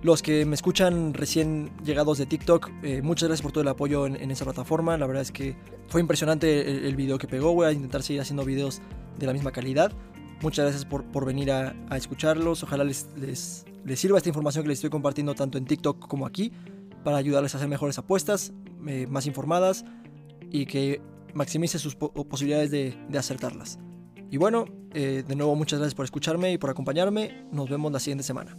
Los 0.00 0.22
que 0.22 0.44
me 0.46 0.54
escuchan 0.54 1.12
recién 1.12 1.72
llegados 1.84 2.18
de 2.18 2.26
TikTok, 2.26 2.70
eh, 2.84 3.02
muchas 3.02 3.28
gracias 3.28 3.42
por 3.42 3.50
todo 3.50 3.62
el 3.62 3.68
apoyo 3.68 4.06
en, 4.06 4.30
esa 4.30 4.44
plataforma. 4.44 4.96
La 4.96 5.08
verdad 5.08 5.22
es 5.22 5.32
que 5.32 5.56
fue 5.88 6.00
impresionante 6.00 6.86
el, 6.86 6.94
video 6.94 7.18
que 7.18 7.26
pegó. 7.26 7.52
Voy 7.52 7.66
a 7.66 7.72
intentar 7.72 8.04
seguir 8.04 8.20
haciendo 8.20 8.44
videos 8.44 8.80
de 9.18 9.26
la 9.26 9.32
misma 9.32 9.50
calidad. 9.50 9.90
Muchas 10.42 10.66
gracias 10.66 10.84
por, 10.84 11.02
por 11.02 11.24
venir 11.24 11.50
a, 11.50 11.74
escucharlos. 11.96 12.62
Ojalá 12.62 12.84
les, 12.84 13.08
les, 13.16 13.66
sirva 13.96 14.18
esta 14.18 14.28
información 14.28 14.62
que 14.62 14.68
les 14.68 14.78
estoy 14.78 14.90
compartiendo 14.90 15.34
tanto 15.34 15.58
en 15.58 15.64
TikTok 15.64 16.06
como 16.06 16.26
aquí 16.26 16.52
para 17.02 17.16
ayudarles 17.16 17.54
a 17.54 17.58
hacer 17.58 17.68
mejores 17.68 17.98
apuestas, 17.98 18.52
eh, 18.86 19.08
más 19.08 19.26
informadas 19.26 19.84
y 20.48 20.66
que 20.66 21.00
maximice 21.34 21.78
sus 21.78 21.94
posibilidades 21.96 22.70
de, 22.70 23.18
acertarlas. 23.18 23.78
Y 24.30 24.36
bueno, 24.36 24.66
eh, 24.94 25.24
de 25.26 25.36
nuevo 25.36 25.56
muchas 25.56 25.78
gracias 25.78 25.94
por 25.94 26.04
escucharme 26.04 26.52
y 26.52 26.58
por 26.58 26.70
acompañarme. 26.70 27.46
Nos 27.52 27.68
vemos 27.68 27.90
la 27.92 27.98
siguiente 27.98 28.22
semana. 28.22 28.56